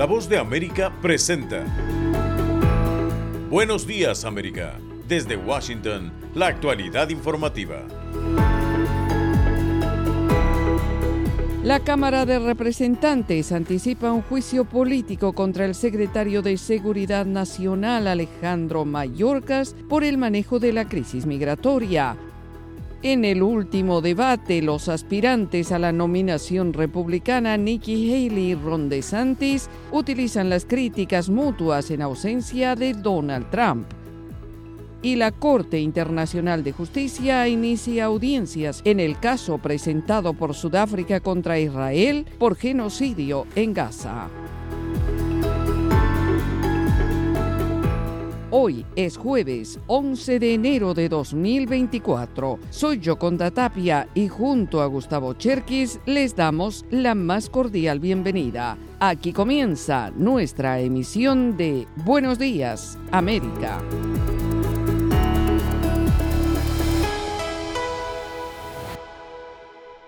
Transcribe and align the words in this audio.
La 0.00 0.06
voz 0.06 0.30
de 0.30 0.38
América 0.38 0.90
presenta. 1.02 1.62
Buenos 3.50 3.86
días 3.86 4.24
América. 4.24 4.78
Desde 5.06 5.36
Washington, 5.36 6.10
la 6.34 6.46
actualidad 6.46 7.10
informativa. 7.10 7.86
La 11.62 11.80
Cámara 11.80 12.24
de 12.24 12.38
Representantes 12.38 13.52
anticipa 13.52 14.10
un 14.10 14.22
juicio 14.22 14.64
político 14.64 15.34
contra 15.34 15.66
el 15.66 15.74
secretario 15.74 16.40
de 16.40 16.56
Seguridad 16.56 17.26
Nacional 17.26 18.06
Alejandro 18.06 18.86
Mayorkas 18.86 19.76
por 19.86 20.02
el 20.02 20.16
manejo 20.16 20.58
de 20.58 20.72
la 20.72 20.88
crisis 20.88 21.26
migratoria. 21.26 22.16
En 23.02 23.24
el 23.24 23.42
último 23.42 24.02
debate, 24.02 24.60
los 24.60 24.90
aspirantes 24.90 25.72
a 25.72 25.78
la 25.78 25.90
nominación 25.90 26.74
republicana 26.74 27.56
Nikki 27.56 28.12
Haley 28.12 28.50
y 28.50 28.54
Ron 28.54 28.90
DeSantis 28.90 29.70
utilizan 29.90 30.50
las 30.50 30.66
críticas 30.66 31.30
mutuas 31.30 31.90
en 31.90 32.02
ausencia 32.02 32.76
de 32.76 32.92
Donald 32.92 33.48
Trump 33.50 33.86
y 35.02 35.16
la 35.16 35.32
Corte 35.32 35.80
Internacional 35.80 36.62
de 36.62 36.72
Justicia 36.72 37.48
inicia 37.48 38.04
audiencias 38.04 38.82
en 38.84 39.00
el 39.00 39.18
caso 39.18 39.58
presentado 39.58 40.34
por 40.34 40.54
Sudáfrica 40.54 41.20
contra 41.20 41.58
Israel 41.58 42.26
por 42.38 42.56
genocidio 42.56 43.46
en 43.54 43.72
Gaza. 43.72 44.28
Hoy 48.52 48.84
es 48.96 49.16
jueves 49.16 49.78
11 49.86 50.40
de 50.40 50.54
enero 50.54 50.92
de 50.92 51.08
2024. 51.08 52.58
Soy 52.70 52.98
Yoconda 52.98 53.52
Tapia 53.52 54.08
y 54.12 54.26
junto 54.26 54.82
a 54.82 54.86
Gustavo 54.86 55.34
Cherkis 55.34 56.00
les 56.04 56.34
damos 56.34 56.84
la 56.90 57.14
más 57.14 57.48
cordial 57.48 58.00
bienvenida. 58.00 58.76
Aquí 58.98 59.32
comienza 59.32 60.10
nuestra 60.16 60.80
emisión 60.80 61.56
de 61.56 61.86
Buenos 62.04 62.40
Días, 62.40 62.98
América. 63.12 63.80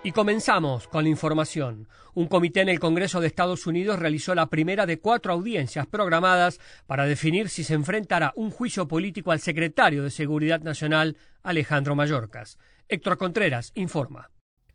Y 0.05 0.11
comenzamos 0.11 0.89
con 0.89 1.05
la 1.05 1.11
información. 1.11 1.87
Un 2.15 2.27
comité 2.27 2.61
en 2.61 2.69
el 2.69 2.81
Congreso 2.81 3.21
de 3.21 3.29
Estados 3.29 3.69
Unidos 3.69 4.01
realizó 4.01 4.35
la 4.35 4.47
primera 4.47 4.85
de 4.85 4.99
cuatro 4.99 5.33
audiencias 5.33 5.87
programadas 5.87 6.59
para 6.89 7.07
definir 7.07 7.49
si 7.49 7.63
se 7.63 7.75
enfrentará 7.75 8.33
un 8.35 8.51
juicio 8.51 8.89
político 8.89 9.31
al 9.31 9.39
secretario 9.39 10.03
de 10.03 10.11
Seguridad 10.11 10.61
Nacional, 10.61 11.17
Alejandro 11.45 11.95
Mayorkas. 11.95 12.59
Héctor 12.89 13.17
Contreras 13.17 13.71
informa. 13.77 14.31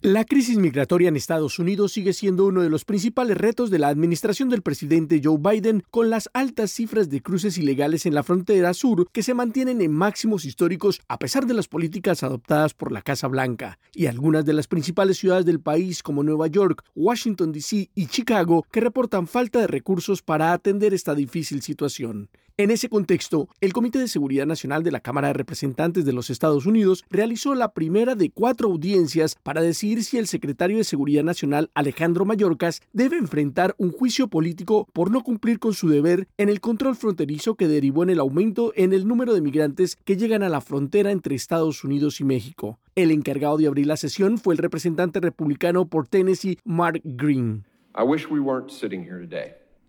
La 0.08 0.23
crisis 0.23 0.58
migratoria 0.58 1.09
en 1.09 1.17
Estados 1.17 1.59
Unidos 1.59 1.91
sigue 1.91 2.13
siendo 2.13 2.45
uno 2.45 2.61
de 2.61 2.69
los 2.69 2.86
principales 2.86 3.36
retos 3.36 3.69
de 3.69 3.77
la 3.77 3.89
administración 3.89 4.47
del 4.47 4.61
presidente 4.61 5.19
Joe 5.22 5.38
Biden, 5.38 5.83
con 5.91 6.09
las 6.09 6.30
altas 6.31 6.72
cifras 6.72 7.09
de 7.09 7.22
cruces 7.22 7.58
ilegales 7.58 8.05
en 8.05 8.16
la 8.16 8.23
frontera 8.23 8.73
sur 8.73 9.11
que 9.11 9.22
se 9.22 9.33
mantienen 9.33 9.81
en 9.81 9.91
máximos 9.91 10.45
históricos 10.45 11.02
a 11.09 11.19
pesar 11.19 11.45
de 11.45 11.55
las 11.55 11.67
políticas 11.67 12.23
adoptadas 12.23 12.73
por 12.73 12.94
la 12.94 13.02
Casa 13.02 13.28
Blanca, 13.28 13.80
y 13.94 14.05
algunas 14.05 14.45
de 14.45 14.53
las 14.53 14.67
principales 14.67 15.17
ciudades 15.17 15.45
del 15.45 15.59
país 15.59 16.02
como 16.02 16.23
Nueva 16.23 16.47
York, 16.47 16.85
Washington, 16.95 17.52
D.C. 17.52 17.89
y 17.94 18.05
Chicago 18.05 18.66
que 18.72 18.80
reportan 18.80 19.28
falta 19.28 19.59
de 19.59 19.67
recursos 19.67 20.22
para 20.22 20.53
atender 20.53 20.94
esta 20.94 21.16
difícil 21.16 21.61
situación. 21.61 22.30
En 22.59 22.72
ese 22.72 22.89
contexto, 22.89 23.50
el 23.61 23.72
Comité 23.72 24.00
de 24.00 24.08
Seguridad 24.08 24.47
Nacional 24.47 24.81
de 24.81 24.89
la 24.89 25.00
Cámara 25.00 25.27
de 25.27 25.36
Representantes 25.36 26.05
de 26.05 26.11
los 26.11 26.31
Estados 26.31 26.66
Unidos 26.66 27.05
realizó 27.08 27.53
la 27.53 27.72
primera 27.72 28.16
de 28.16 28.31
cuatro 28.31 28.67
audiencias 28.67 29.36
para 29.44 29.61
decidir 29.61 30.03
si 30.03 30.17
el 30.17 30.25
secretario 30.25 30.78
de 30.78 30.83
Seguridad 30.83 31.23
Nacional 31.23 31.69
Alejandro 31.75 32.25
Mayorkas 32.25 32.81
debe 32.94 33.17
enfrentar 33.17 33.75
un 33.78 33.91
juicio 33.91 34.28
político 34.28 34.88
por 34.91 35.11
no 35.11 35.22
cumplir 35.22 35.59
con 35.59 35.75
su 35.75 35.88
deber 35.88 36.28
en 36.39 36.50
el 36.50 36.59
control 36.59 36.95
fronterizo 36.95 37.53
que 37.53 37.67
derivó 37.67 38.02
en 38.02 38.09
el 38.09 38.19
aumento 38.19 38.73
en 38.75 38.91
el 38.91 39.08
número 39.08 39.35
de 39.35 39.41
migrantes 39.41 39.95
que 39.95 40.18
llegan 40.18 40.41
a 40.41 40.50
la 40.50 40.59
frontera 40.59 41.12
entre 41.12 41.35
Estados 41.35 41.84
Unidos 41.84 42.19
y 42.22 42.24
México. 42.24 42.79
El 42.95 43.12
encargado 43.12 43.57
de 43.57 43.68
abrir 43.68 43.85
la 43.85 43.97
sesión 43.97 44.39
fue 44.39 44.56
el 44.56 44.57
representante 44.57 45.19
republicano 45.19 45.85
por 45.85 46.07
Tennessee, 46.07 46.57
Mark 46.66 47.01
Green. 47.03 47.66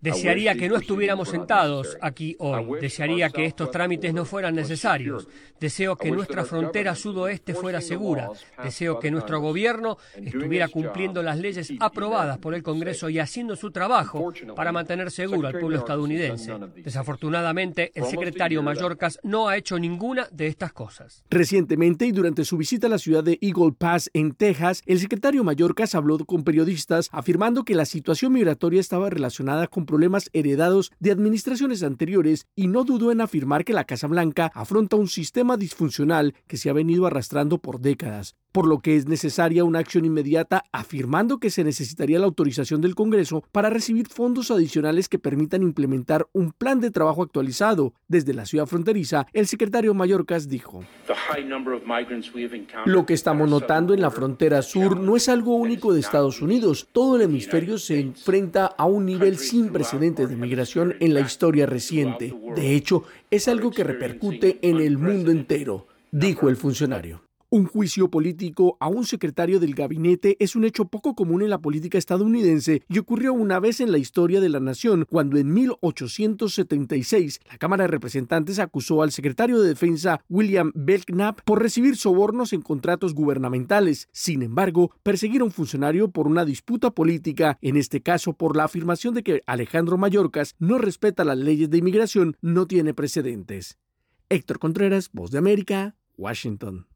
Desearía 0.01 0.55
que 0.55 0.69
no 0.69 0.77
estuviéramos 0.77 1.29
sentados 1.29 1.97
aquí 2.01 2.35
hoy. 2.39 2.79
Desearía 2.79 3.29
que 3.29 3.45
estos 3.45 3.69
trámites 3.69 4.13
no 4.13 4.23
fueran 4.23 4.55
necesarios. 4.55 5.27
Deseo 5.59 5.97
que 5.97 6.09
nuestra 6.09 6.45
frontera 6.45 6.95
sudoeste 6.95 7.53
fuera 7.53 7.81
segura. 7.81 8.29
Deseo 8.63 8.99
que 8.99 9.11
nuestro 9.11 9.41
gobierno 9.41 9.97
estuviera 10.15 10.69
cumpliendo 10.69 11.21
las 11.21 11.37
leyes 11.37 11.73
aprobadas 11.79 12.37
por 12.37 12.53
el 12.53 12.63
Congreso 12.63 13.09
y 13.09 13.19
haciendo 13.19 13.57
su 13.57 13.71
trabajo 13.71 14.31
para 14.55 14.71
mantener 14.71 15.11
seguro 15.11 15.47
al 15.47 15.59
pueblo 15.59 15.79
estadounidense. 15.79 16.53
Desafortunadamente, 16.77 17.91
el 17.93 18.05
secretario 18.05 18.63
Mayorkas 18.63 19.19
no 19.23 19.49
ha 19.49 19.57
hecho 19.57 19.77
ninguna 19.77 20.27
de 20.31 20.47
estas 20.47 20.71
cosas. 20.71 21.23
Recientemente 21.29 22.05
y 22.05 22.11
durante 22.13 22.45
su 22.45 22.55
visita 22.55 22.87
a 22.87 22.89
la 22.89 22.99
ciudad 22.99 23.23
de 23.23 23.37
Eagle 23.41 23.73
Pass, 23.77 24.09
en 24.13 24.31
Texas, 24.31 24.81
el 24.85 24.99
secretario 24.99 25.43
Mayorkas 25.43 25.93
habló 25.93 26.17
con 26.19 26.43
periodistas 26.43 27.09
afirmando 27.11 27.63
que 27.63 27.75
la 27.75 27.85
situación 27.85 28.33
migratoria 28.33 28.79
estaba 28.79 29.09
relacionada 29.09 29.67
con 29.67 29.85
problemas 29.89 30.29
heredados 30.33 30.91
de 30.99 31.09
administraciones 31.09 31.81
anteriores 31.81 32.45
y 32.55 32.67
no 32.67 32.83
dudó 32.83 33.11
en 33.11 33.21
afirmar 33.21 33.65
que 33.65 33.73
la 33.73 33.85
Casa 33.85 34.05
Blanca 34.05 34.51
afronta 34.53 34.97
un 34.97 35.07
sistema 35.07 35.57
disfuncional 35.57 36.35
que 36.45 36.57
se 36.57 36.69
ha 36.69 36.73
venido 36.73 37.07
arrastrando 37.07 37.57
por 37.57 37.81
décadas 37.81 38.35
por 38.51 38.67
lo 38.67 38.79
que 38.79 38.95
es 38.95 39.07
necesaria 39.07 39.63
una 39.63 39.79
acción 39.79 40.05
inmediata, 40.05 40.63
afirmando 40.71 41.39
que 41.39 41.49
se 41.49 41.63
necesitaría 41.63 42.19
la 42.19 42.25
autorización 42.25 42.81
del 42.81 42.95
Congreso 42.95 43.43
para 43.51 43.69
recibir 43.69 44.07
fondos 44.07 44.51
adicionales 44.51 45.09
que 45.09 45.19
permitan 45.19 45.63
implementar 45.63 46.27
un 46.33 46.51
plan 46.51 46.79
de 46.79 46.91
trabajo 46.91 47.23
actualizado. 47.23 47.93
Desde 48.07 48.33
la 48.33 48.45
ciudad 48.45 48.65
fronteriza, 48.65 49.27
el 49.33 49.47
secretario 49.47 49.93
Mayorkas 49.93 50.49
dijo, 50.49 50.83
Lo 52.85 53.05
que 53.05 53.13
estamos 53.13 53.49
notando 53.49 53.93
en 53.93 54.01
la 54.01 54.11
frontera 54.11 54.61
sur 54.61 54.99
no 54.99 55.15
es 55.15 55.29
algo 55.29 55.55
único 55.55 55.93
de 55.93 55.99
Estados 55.99 56.41
Unidos. 56.41 56.87
Todo 56.91 57.15
el 57.15 57.23
hemisferio 57.23 57.77
se 57.77 57.99
enfrenta 57.99 58.65
a 58.65 58.85
un 58.85 59.05
nivel 59.05 59.37
sin 59.37 59.69
precedentes 59.69 60.29
de 60.29 60.35
migración 60.35 60.95
en 60.99 61.13
la 61.13 61.21
historia 61.21 61.65
reciente. 61.65 62.35
De 62.55 62.75
hecho, 62.75 63.03
es 63.29 63.47
algo 63.47 63.71
que 63.71 63.83
repercute 63.83 64.59
en 64.61 64.77
el 64.77 64.97
mundo 64.97 65.31
entero, 65.31 65.87
dijo 66.11 66.49
el 66.49 66.55
funcionario. 66.55 67.28
Un 67.51 67.65
juicio 67.65 68.11
político 68.11 68.77
a 68.79 68.89
un 68.89 69.05
secretario 69.05 69.59
del 69.59 69.73
gabinete 69.73 70.37
es 70.39 70.55
un 70.55 70.65
hecho 70.65 70.85
poco 70.85 71.15
común 71.15 71.41
en 71.41 71.49
la 71.49 71.57
política 71.57 71.97
estadounidense 71.97 72.83
y 72.87 72.99
ocurrió 72.99 73.33
una 73.33 73.59
vez 73.59 73.79
en 73.79 73.91
la 73.91 73.97
historia 73.97 74.39
de 74.39 74.49
la 74.49 74.59
nación 74.59 75.07
cuando 75.09 75.35
en 75.39 75.51
1876 75.51 77.39
la 77.49 77.57
Cámara 77.57 77.85
de 77.85 77.87
Representantes 77.87 78.59
acusó 78.59 79.01
al 79.01 79.11
secretario 79.11 79.59
de 79.59 79.69
Defensa 79.69 80.23
William 80.29 80.71
Belknap 80.75 81.41
por 81.41 81.59
recibir 81.59 81.97
sobornos 81.97 82.53
en 82.53 82.61
contratos 82.61 83.15
gubernamentales. 83.15 84.09
Sin 84.11 84.43
embargo, 84.43 84.91
perseguir 85.01 85.41
a 85.41 85.45
un 85.45 85.51
funcionario 85.51 86.11
por 86.11 86.27
una 86.27 86.45
disputa 86.45 86.91
política, 86.91 87.57
en 87.63 87.77
este 87.77 88.03
caso 88.03 88.33
por 88.33 88.55
la 88.55 88.65
afirmación 88.65 89.15
de 89.15 89.23
que 89.23 89.41
Alejandro 89.47 89.97
Mayorkas 89.97 90.53
no 90.59 90.77
respeta 90.77 91.25
las 91.25 91.39
leyes 91.39 91.71
de 91.71 91.79
inmigración, 91.79 92.37
no 92.43 92.67
tiene 92.67 92.93
precedentes. 92.93 93.79
Héctor 94.29 94.59
Contreras, 94.59 95.09
Voz 95.11 95.31
de 95.31 95.39
América, 95.39 95.95
Washington. 96.15 96.88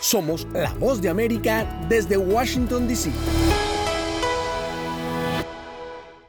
Somos 0.00 0.46
la 0.54 0.72
voz 0.74 1.02
de 1.02 1.10
América 1.10 1.66
desde 1.88 2.16
Washington, 2.16 2.88
D.C. 2.88 3.10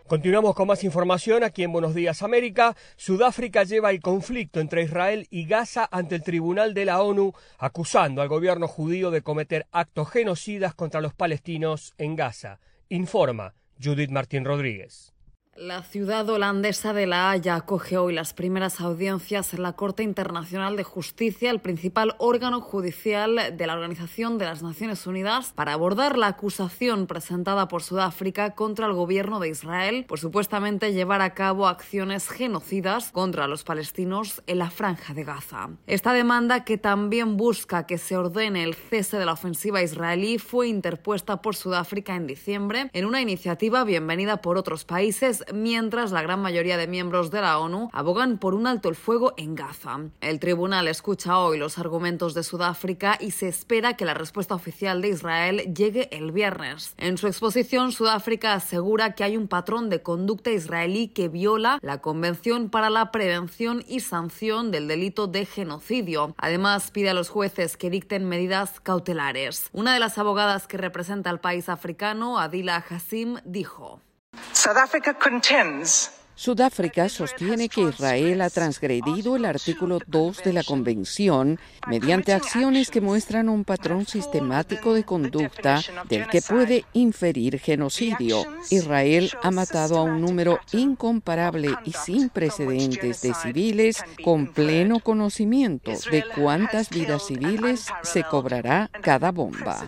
Continuamos 0.07 0.55
con 0.55 0.67
más 0.67 0.83
información 0.83 1.41
aquí 1.45 1.63
en 1.63 1.71
Buenos 1.71 1.95
Días 1.95 2.21
América. 2.21 2.75
Sudáfrica 2.97 3.63
lleva 3.63 3.91
el 3.91 4.01
conflicto 4.01 4.59
entre 4.59 4.83
Israel 4.83 5.25
y 5.29 5.45
Gaza 5.45 5.87
ante 5.89 6.15
el 6.15 6.23
Tribunal 6.23 6.73
de 6.73 6.83
la 6.83 7.01
ONU, 7.01 7.31
acusando 7.59 8.21
al 8.21 8.27
gobierno 8.27 8.67
judío 8.67 9.09
de 9.09 9.21
cometer 9.21 9.67
actos 9.71 10.09
genocidas 10.09 10.75
contra 10.75 10.99
los 10.99 11.13
palestinos 11.13 11.93
en 11.97 12.17
Gaza. 12.17 12.59
Informa 12.89 13.53
Judith 13.81 14.11
Martín 14.11 14.43
Rodríguez. 14.43 15.13
La 15.61 15.83
ciudad 15.83 16.27
holandesa 16.27 16.91
de 16.91 17.05
La 17.05 17.29
Haya 17.29 17.53
acoge 17.53 17.95
hoy 17.95 18.15
las 18.15 18.33
primeras 18.33 18.81
audiencias 18.81 19.53
en 19.53 19.61
la 19.61 19.73
Corte 19.73 20.01
Internacional 20.01 20.75
de 20.75 20.83
Justicia, 20.83 21.51
el 21.51 21.59
principal 21.59 22.15
órgano 22.17 22.61
judicial 22.61 23.55
de 23.55 23.67
la 23.67 23.75
Organización 23.75 24.39
de 24.39 24.45
las 24.45 24.63
Naciones 24.63 25.05
Unidas, 25.05 25.53
para 25.53 25.73
abordar 25.73 26.17
la 26.17 26.25
acusación 26.25 27.05
presentada 27.05 27.67
por 27.67 27.83
Sudáfrica 27.83 28.55
contra 28.55 28.87
el 28.87 28.93
gobierno 28.93 29.39
de 29.39 29.49
Israel 29.49 30.05
por 30.07 30.17
supuestamente 30.17 30.93
llevar 30.93 31.21
a 31.21 31.35
cabo 31.35 31.67
acciones 31.67 32.27
genocidas 32.27 33.11
contra 33.11 33.45
los 33.45 33.63
palestinos 33.63 34.41
en 34.47 34.57
la 34.57 34.71
franja 34.71 35.13
de 35.13 35.25
Gaza. 35.25 35.69
Esta 35.85 36.11
demanda, 36.11 36.65
que 36.65 36.79
también 36.79 37.37
busca 37.37 37.85
que 37.85 37.99
se 37.99 38.17
ordene 38.17 38.63
el 38.63 38.73
cese 38.73 39.19
de 39.19 39.27
la 39.27 39.33
ofensiva 39.33 39.83
israelí, 39.83 40.39
fue 40.39 40.69
interpuesta 40.69 41.43
por 41.43 41.55
Sudáfrica 41.55 42.15
en 42.15 42.25
diciembre 42.25 42.89
en 42.93 43.05
una 43.05 43.21
iniciativa 43.21 43.83
bienvenida 43.83 44.41
por 44.41 44.57
otros 44.57 44.85
países 44.85 45.45
mientras 45.53 46.11
la 46.11 46.21
gran 46.21 46.41
mayoría 46.41 46.77
de 46.77 46.87
miembros 46.87 47.31
de 47.31 47.41
la 47.41 47.59
ONU 47.59 47.89
abogan 47.93 48.37
por 48.37 48.53
un 48.53 48.67
alto 48.67 48.89
el 48.89 48.95
fuego 48.95 49.33
en 49.37 49.55
Gaza. 49.55 49.99
El 50.21 50.39
tribunal 50.39 50.87
escucha 50.87 51.39
hoy 51.39 51.57
los 51.57 51.77
argumentos 51.77 52.33
de 52.33 52.43
Sudáfrica 52.43 53.17
y 53.19 53.31
se 53.31 53.47
espera 53.47 53.95
que 53.95 54.05
la 54.05 54.13
respuesta 54.13 54.55
oficial 54.55 55.01
de 55.01 55.09
Israel 55.09 55.73
llegue 55.73 56.09
el 56.15 56.31
viernes. 56.31 56.93
En 56.97 57.17
su 57.17 57.27
exposición, 57.27 57.91
Sudáfrica 57.91 58.53
asegura 58.53 59.15
que 59.15 59.23
hay 59.23 59.37
un 59.37 59.47
patrón 59.47 59.89
de 59.89 60.01
conducta 60.01 60.51
israelí 60.51 61.07
que 61.07 61.27
viola 61.27 61.79
la 61.81 62.01
Convención 62.01 62.69
para 62.69 62.89
la 62.89 63.11
Prevención 63.11 63.83
y 63.87 63.99
Sanción 64.01 64.71
del 64.71 64.87
Delito 64.87 65.27
de 65.27 65.45
Genocidio. 65.45 66.33
Además, 66.37 66.91
pide 66.91 67.09
a 67.09 67.13
los 67.13 67.29
jueces 67.29 67.77
que 67.77 67.89
dicten 67.89 68.27
medidas 68.27 68.79
cautelares. 68.79 69.69
Una 69.73 69.93
de 69.93 69.99
las 69.99 70.17
abogadas 70.17 70.67
que 70.67 70.77
representa 70.77 71.29
al 71.29 71.39
país 71.39 71.69
africano, 71.69 72.39
Adila 72.39 72.83
Hassim, 72.89 73.37
dijo. 73.45 74.01
Sudáfrica 76.35 77.09
sostiene 77.09 77.67
que 77.67 77.81
Israel 77.81 78.41
ha 78.41 78.49
transgredido 78.49 79.35
el 79.35 79.45
artículo 79.45 79.99
2 80.05 80.43
de 80.43 80.53
la 80.53 80.63
Convención 80.63 81.59
mediante 81.87 82.31
acciones 82.31 82.89
que 82.91 83.01
muestran 83.01 83.49
un 83.49 83.65
patrón 83.65 84.05
sistemático 84.05 84.93
de 84.93 85.03
conducta 85.03 85.81
del 86.07 86.27
que 86.27 86.41
puede 86.41 86.85
inferir 86.93 87.59
genocidio. 87.59 88.43
Israel 88.69 89.31
ha 89.41 89.51
matado 89.51 89.97
a 89.97 90.03
un 90.03 90.21
número 90.21 90.59
incomparable 90.71 91.75
y 91.83 91.91
sin 91.91 92.29
precedentes 92.29 93.21
de 93.23 93.33
civiles 93.33 94.03
con 94.23 94.53
pleno 94.53 94.99
conocimiento 94.99 95.91
de 96.11 96.23
cuántas 96.35 96.89
vidas 96.89 97.25
civiles 97.25 97.87
se 98.03 98.23
cobrará 98.23 98.89
cada 99.01 99.31
bomba. 99.31 99.87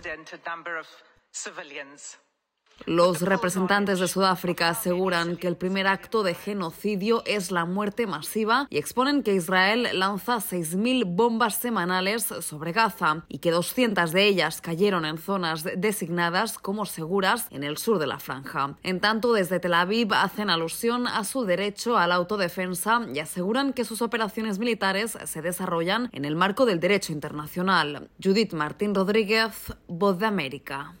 Los 2.86 3.22
representantes 3.22 3.98
de 3.98 4.08
Sudáfrica 4.08 4.68
aseguran 4.68 5.36
que 5.36 5.48
el 5.48 5.56
primer 5.56 5.86
acto 5.86 6.22
de 6.22 6.34
genocidio 6.34 7.22
es 7.24 7.50
la 7.50 7.64
muerte 7.64 8.06
masiva 8.06 8.66
y 8.68 8.76
exponen 8.76 9.22
que 9.22 9.34
Israel 9.34 9.88
lanza 9.94 10.36
6.000 10.36 11.04
bombas 11.06 11.56
semanales 11.56 12.24
sobre 12.24 12.72
Gaza 12.72 13.24
y 13.28 13.38
que 13.38 13.52
200 13.52 14.12
de 14.12 14.26
ellas 14.26 14.60
cayeron 14.60 15.06
en 15.06 15.16
zonas 15.16 15.64
designadas 15.76 16.58
como 16.58 16.84
seguras 16.84 17.46
en 17.50 17.64
el 17.64 17.78
sur 17.78 17.98
de 17.98 18.06
la 18.06 18.18
franja. 18.18 18.76
En 18.82 19.00
tanto, 19.00 19.32
desde 19.32 19.60
Tel 19.60 19.74
Aviv 19.74 20.12
hacen 20.12 20.50
alusión 20.50 21.06
a 21.06 21.24
su 21.24 21.44
derecho 21.44 21.96
a 21.96 22.06
la 22.06 22.16
autodefensa 22.16 23.00
y 23.14 23.18
aseguran 23.18 23.72
que 23.72 23.84
sus 23.84 24.02
operaciones 24.02 24.58
militares 24.58 25.16
se 25.24 25.42
desarrollan 25.42 26.10
en 26.12 26.26
el 26.26 26.36
marco 26.36 26.66
del 26.66 26.80
derecho 26.80 27.12
internacional. 27.12 28.10
Judith 28.22 28.52
Martín 28.52 28.94
Rodríguez, 28.94 29.72
Voz 29.88 30.18
de 30.18 30.26
América. 30.26 30.94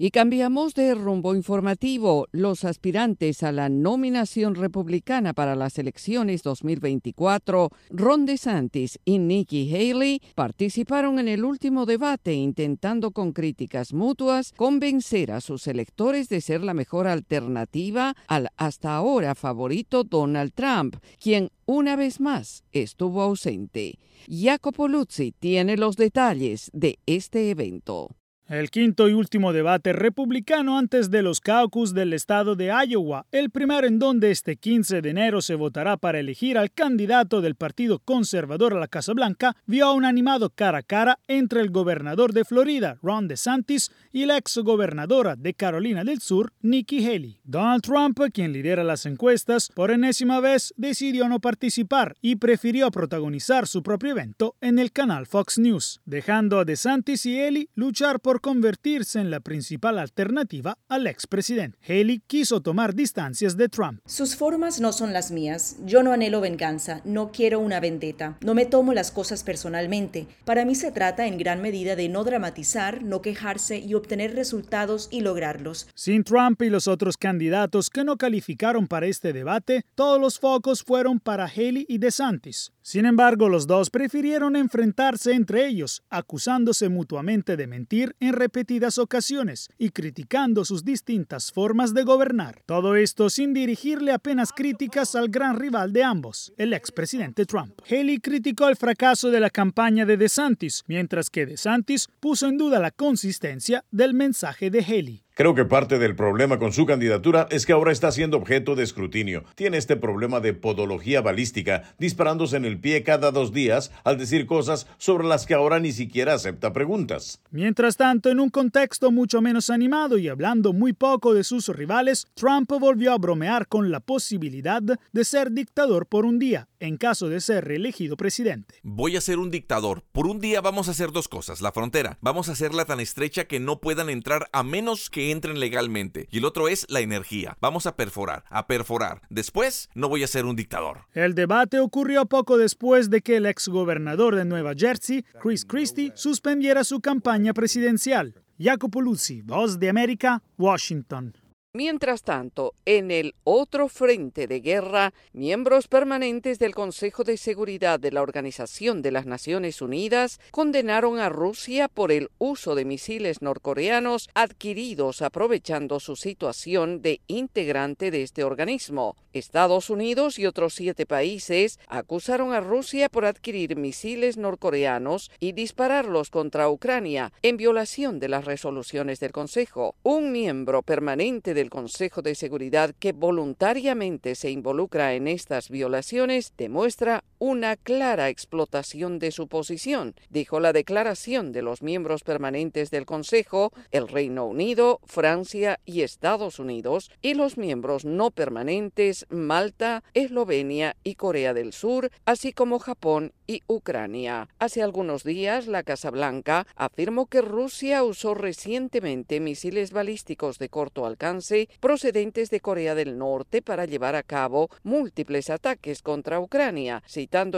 Y 0.00 0.12
cambiamos 0.12 0.74
de 0.74 0.94
rumbo 0.94 1.34
informativo. 1.34 2.28
Los 2.30 2.62
aspirantes 2.62 3.42
a 3.42 3.50
la 3.50 3.68
nominación 3.68 4.54
republicana 4.54 5.34
para 5.34 5.56
las 5.56 5.76
elecciones 5.76 6.44
2024, 6.44 7.70
Ron 7.90 8.24
DeSantis 8.24 9.00
y 9.04 9.18
Nikki 9.18 9.74
Haley, 9.74 10.22
participaron 10.36 11.18
en 11.18 11.26
el 11.26 11.44
último 11.44 11.84
debate 11.84 12.32
intentando 12.34 13.10
con 13.10 13.32
críticas 13.32 13.92
mutuas 13.92 14.52
convencer 14.52 15.32
a 15.32 15.40
sus 15.40 15.66
electores 15.66 16.28
de 16.28 16.42
ser 16.42 16.62
la 16.62 16.74
mejor 16.74 17.08
alternativa 17.08 18.14
al 18.28 18.50
hasta 18.56 18.94
ahora 18.94 19.34
favorito 19.34 20.04
Donald 20.04 20.52
Trump, 20.54 20.94
quien 21.20 21.50
una 21.66 21.96
vez 21.96 22.20
más 22.20 22.62
estuvo 22.70 23.20
ausente. 23.20 23.98
Jacopo 24.28 24.86
Luzzi 24.86 25.32
tiene 25.32 25.76
los 25.76 25.96
detalles 25.96 26.70
de 26.72 27.00
este 27.04 27.50
evento. 27.50 28.17
El 28.48 28.70
quinto 28.70 29.10
y 29.10 29.12
último 29.12 29.52
debate 29.52 29.92
republicano 29.92 30.78
antes 30.78 31.10
de 31.10 31.20
los 31.20 31.38
caucus 31.38 31.92
del 31.92 32.14
estado 32.14 32.56
de 32.56 32.72
Iowa, 32.88 33.26
el 33.30 33.50
primero 33.50 33.86
en 33.86 33.98
donde 33.98 34.30
este 34.30 34.56
15 34.56 35.02
de 35.02 35.10
enero 35.10 35.42
se 35.42 35.54
votará 35.54 35.98
para 35.98 36.18
elegir 36.18 36.56
al 36.56 36.72
candidato 36.72 37.42
del 37.42 37.56
Partido 37.56 37.98
Conservador 37.98 38.72
a 38.72 38.80
la 38.80 38.88
Casa 38.88 39.12
Blanca, 39.12 39.54
vio 39.66 39.84
a 39.84 39.92
un 39.92 40.06
animado 40.06 40.48
cara 40.48 40.78
a 40.78 40.82
cara 40.82 41.18
entre 41.28 41.60
el 41.60 41.68
gobernador 41.68 42.32
de 42.32 42.46
Florida, 42.46 42.96
Ron 43.02 43.28
DeSantis, 43.28 43.92
y 44.12 44.24
la 44.24 44.38
ex 44.38 44.56
gobernadora 44.56 45.36
de 45.36 45.52
Carolina 45.52 46.02
del 46.02 46.22
Sur, 46.22 46.54
Nikki 46.62 47.06
Haley. 47.06 47.40
Donald 47.44 47.82
Trump, 47.82 48.18
quien 48.32 48.54
lidera 48.54 48.82
las 48.82 49.04
encuestas, 49.04 49.68
por 49.74 49.90
enésima 49.90 50.40
vez 50.40 50.72
decidió 50.78 51.28
no 51.28 51.40
participar 51.40 52.16
y 52.22 52.36
prefirió 52.36 52.90
protagonizar 52.90 53.66
su 53.66 53.82
propio 53.82 54.12
evento 54.12 54.56
en 54.62 54.78
el 54.78 54.90
canal 54.90 55.26
Fox 55.26 55.58
News, 55.58 56.00
dejando 56.06 56.58
a 56.60 56.64
DeSantis 56.64 57.26
y 57.26 57.38
Haley 57.38 57.68
luchar 57.74 58.20
por 58.20 58.37
convertirse 58.40 59.20
en 59.20 59.30
la 59.30 59.40
principal 59.40 59.98
alternativa 59.98 60.78
al 60.88 61.06
expresidente. 61.06 61.78
Haley 61.86 62.22
quiso 62.26 62.60
tomar 62.60 62.94
distancias 62.94 63.56
de 63.56 63.68
Trump. 63.68 64.00
Sus 64.06 64.36
formas 64.36 64.80
no 64.80 64.92
son 64.92 65.12
las 65.12 65.30
mías. 65.30 65.76
Yo 65.84 66.02
no 66.02 66.12
anhelo 66.12 66.40
venganza, 66.40 67.00
no 67.04 67.30
quiero 67.32 67.60
una 67.60 67.80
vendetta, 67.80 68.38
no 68.42 68.54
me 68.54 68.66
tomo 68.66 68.92
las 68.92 69.10
cosas 69.10 69.44
personalmente. 69.44 70.26
Para 70.44 70.64
mí 70.64 70.74
se 70.74 70.92
trata 70.92 71.26
en 71.26 71.38
gran 71.38 71.62
medida 71.62 71.96
de 71.96 72.08
no 72.08 72.24
dramatizar, 72.24 73.02
no 73.02 73.22
quejarse 73.22 73.78
y 73.78 73.94
obtener 73.94 74.34
resultados 74.34 75.08
y 75.10 75.20
lograrlos. 75.20 75.88
Sin 75.94 76.24
Trump 76.24 76.62
y 76.62 76.70
los 76.70 76.88
otros 76.88 77.16
candidatos 77.16 77.90
que 77.90 78.04
no 78.04 78.16
calificaron 78.16 78.86
para 78.86 79.06
este 79.06 79.32
debate, 79.32 79.84
todos 79.94 80.20
los 80.20 80.38
focos 80.38 80.82
fueron 80.82 81.20
para 81.20 81.46
Haley 81.46 81.86
y 81.88 81.98
DeSantis. 81.98 82.72
Sin 82.88 83.04
embargo, 83.04 83.50
los 83.50 83.66
dos 83.66 83.90
prefirieron 83.90 84.56
enfrentarse 84.56 85.34
entre 85.34 85.66
ellos, 85.66 86.02
acusándose 86.08 86.88
mutuamente 86.88 87.58
de 87.58 87.66
mentir 87.66 88.16
en 88.18 88.32
repetidas 88.32 88.96
ocasiones 88.96 89.68
y 89.76 89.90
criticando 89.90 90.64
sus 90.64 90.86
distintas 90.86 91.52
formas 91.52 91.92
de 91.92 92.04
gobernar. 92.04 92.62
Todo 92.64 92.96
esto 92.96 93.28
sin 93.28 93.52
dirigirle 93.52 94.10
apenas 94.10 94.54
críticas 94.54 95.14
al 95.16 95.28
gran 95.28 95.58
rival 95.58 95.92
de 95.92 96.02
ambos, 96.02 96.54
el 96.56 96.72
expresidente 96.72 97.44
Trump. 97.44 97.78
Haley 97.90 98.20
criticó 98.20 98.70
el 98.70 98.76
fracaso 98.76 99.30
de 99.30 99.40
la 99.40 99.50
campaña 99.50 100.06
de 100.06 100.16
DeSantis, 100.16 100.82
mientras 100.86 101.28
que 101.28 101.44
DeSantis 101.44 102.08
puso 102.20 102.46
en 102.46 102.56
duda 102.56 102.78
la 102.78 102.90
consistencia 102.90 103.84
del 103.90 104.14
mensaje 104.14 104.70
de 104.70 104.82
Haley. 104.82 105.27
Creo 105.38 105.54
que 105.54 105.64
parte 105.64 106.00
del 106.00 106.16
problema 106.16 106.58
con 106.58 106.72
su 106.72 106.84
candidatura 106.84 107.46
es 107.52 107.64
que 107.64 107.72
ahora 107.72 107.92
está 107.92 108.10
siendo 108.10 108.36
objeto 108.38 108.74
de 108.74 108.82
escrutinio. 108.82 109.44
Tiene 109.54 109.76
este 109.76 109.94
problema 109.94 110.40
de 110.40 110.52
podología 110.52 111.20
balística, 111.20 111.94
disparándose 111.96 112.56
en 112.56 112.64
el 112.64 112.80
pie 112.80 113.04
cada 113.04 113.30
dos 113.30 113.52
días 113.52 113.92
al 114.02 114.18
decir 114.18 114.46
cosas 114.46 114.88
sobre 114.96 115.28
las 115.28 115.46
que 115.46 115.54
ahora 115.54 115.78
ni 115.78 115.92
siquiera 115.92 116.34
acepta 116.34 116.72
preguntas. 116.72 117.40
Mientras 117.52 117.96
tanto, 117.96 118.30
en 118.30 118.40
un 118.40 118.50
contexto 118.50 119.12
mucho 119.12 119.40
menos 119.40 119.70
animado 119.70 120.18
y 120.18 120.26
hablando 120.26 120.72
muy 120.72 120.92
poco 120.92 121.32
de 121.32 121.44
sus 121.44 121.68
rivales, 121.68 122.26
Trump 122.34 122.72
volvió 122.72 123.12
a 123.12 123.18
bromear 123.18 123.68
con 123.68 123.92
la 123.92 124.00
posibilidad 124.00 124.82
de 124.82 125.24
ser 125.24 125.52
dictador 125.52 126.06
por 126.06 126.24
un 126.24 126.40
día, 126.40 126.66
en 126.80 126.96
caso 126.96 127.28
de 127.28 127.40
ser 127.40 127.64
reelegido 127.64 128.16
presidente. 128.16 128.74
Voy 128.82 129.16
a 129.16 129.20
ser 129.20 129.38
un 129.38 129.52
dictador. 129.52 130.02
Por 130.10 130.26
un 130.26 130.40
día 130.40 130.60
vamos 130.60 130.88
a 130.88 130.90
hacer 130.90 131.12
dos 131.12 131.28
cosas. 131.28 131.60
La 131.60 131.70
frontera. 131.70 132.18
Vamos 132.22 132.48
a 132.48 132.52
hacerla 132.54 132.86
tan 132.86 132.98
estrecha 132.98 133.44
que 133.44 133.60
no 133.60 133.78
puedan 133.78 134.10
entrar 134.10 134.48
a 134.52 134.64
menos 134.64 135.10
que 135.10 135.27
entren 135.30 135.60
legalmente. 135.60 136.28
Y 136.30 136.38
el 136.38 136.44
otro 136.44 136.68
es 136.68 136.86
la 136.88 137.00
energía. 137.00 137.56
Vamos 137.60 137.86
a 137.86 137.96
perforar, 137.96 138.44
a 138.50 138.66
perforar. 138.66 139.22
Después, 139.30 139.88
no 139.94 140.08
voy 140.08 140.22
a 140.22 140.26
ser 140.26 140.44
un 140.44 140.56
dictador. 140.56 141.06
El 141.12 141.34
debate 141.34 141.80
ocurrió 141.80 142.26
poco 142.26 142.58
después 142.58 143.10
de 143.10 143.20
que 143.20 143.36
el 143.36 143.46
exgobernador 143.46 144.34
de 144.34 144.44
Nueva 144.44 144.74
Jersey, 144.76 145.24
Chris 145.40 145.64
Christie, 145.64 146.12
suspendiera 146.14 146.84
su 146.84 147.00
campaña 147.00 147.54
presidencial. 147.54 148.34
Jacopo 148.58 149.00
Luzzi, 149.00 149.42
Voz 149.42 149.78
de 149.78 149.88
América, 149.88 150.42
Washington. 150.56 151.37
Mientras 151.74 152.22
tanto, 152.22 152.72
en 152.86 153.10
el 153.10 153.34
otro 153.44 153.88
frente 153.88 154.46
de 154.46 154.60
guerra, 154.60 155.12
miembros 155.34 155.86
permanentes 155.86 156.58
del 156.58 156.74
Consejo 156.74 157.24
de 157.24 157.36
Seguridad 157.36 158.00
de 158.00 158.10
la 158.10 158.22
Organización 158.22 159.02
de 159.02 159.10
las 159.10 159.26
Naciones 159.26 159.82
Unidas 159.82 160.40
condenaron 160.50 161.18
a 161.18 161.28
Rusia 161.28 161.88
por 161.88 162.10
el 162.10 162.30
uso 162.38 162.74
de 162.74 162.86
misiles 162.86 163.42
norcoreanos 163.42 164.30
adquiridos 164.32 165.20
aprovechando 165.20 166.00
su 166.00 166.16
situación 166.16 167.02
de 167.02 167.20
integrante 167.26 168.10
de 168.10 168.22
este 168.22 168.44
organismo. 168.44 169.14
Estados 169.34 169.90
Unidos 169.90 170.38
y 170.38 170.46
otros 170.46 170.72
siete 170.72 171.04
países 171.04 171.78
acusaron 171.86 172.54
a 172.54 172.60
Rusia 172.60 173.10
por 173.10 173.26
adquirir 173.26 173.76
misiles 173.76 174.38
norcoreanos 174.38 175.30
y 175.38 175.52
dispararlos 175.52 176.30
contra 176.30 176.70
Ucrania 176.70 177.30
en 177.42 177.58
violación 177.58 178.20
de 178.20 178.28
las 178.28 178.46
resoluciones 178.46 179.20
del 179.20 179.32
Consejo. 179.32 179.96
Un 180.02 180.32
miembro 180.32 180.80
permanente 180.80 181.57
del 181.58 181.70
Consejo 181.70 182.22
de 182.22 182.36
Seguridad 182.36 182.94
que 182.98 183.10
voluntariamente 183.10 184.36
se 184.36 184.50
involucra 184.50 185.14
en 185.14 185.26
estas 185.26 185.70
violaciones 185.70 186.52
demuestra 186.56 187.24
una 187.38 187.76
clara 187.76 188.28
explotación 188.28 189.18
de 189.18 189.30
su 189.30 189.48
posición, 189.48 190.14
dijo 190.30 190.60
la 190.60 190.72
declaración 190.72 191.52
de 191.52 191.62
los 191.62 191.82
miembros 191.82 192.22
permanentes 192.22 192.90
del 192.90 193.06
Consejo, 193.06 193.72
el 193.90 194.08
Reino 194.08 194.46
Unido, 194.46 195.00
Francia 195.04 195.80
y 195.84 196.02
Estados 196.02 196.58
Unidos, 196.58 197.10
y 197.22 197.34
los 197.34 197.58
miembros 197.58 198.04
no 198.04 198.30
permanentes 198.30 199.26
Malta, 199.30 200.02
Eslovenia 200.14 200.96
y 201.04 201.14
Corea 201.14 201.54
del 201.54 201.72
Sur, 201.72 202.10
así 202.24 202.52
como 202.52 202.78
Japón 202.78 203.32
y 203.46 203.62
Ucrania. 203.66 204.48
Hace 204.58 204.82
algunos 204.82 205.24
días, 205.24 205.66
la 205.66 205.82
Casa 205.82 206.10
Blanca 206.10 206.66
afirmó 206.76 207.26
que 207.26 207.40
Rusia 207.40 208.04
usó 208.04 208.34
recientemente 208.34 209.40
misiles 209.40 209.92
balísticos 209.92 210.58
de 210.58 210.68
corto 210.68 211.06
alcance 211.06 211.68
procedentes 211.80 212.50
de 212.50 212.60
Corea 212.60 212.94
del 212.94 213.16
Norte 213.16 213.62
para 213.62 213.86
llevar 213.86 214.14
a 214.14 214.22
cabo 214.22 214.68
múltiples 214.82 215.50
ataques 215.50 216.02
contra 216.02 216.40
Ucrania, 216.40 217.02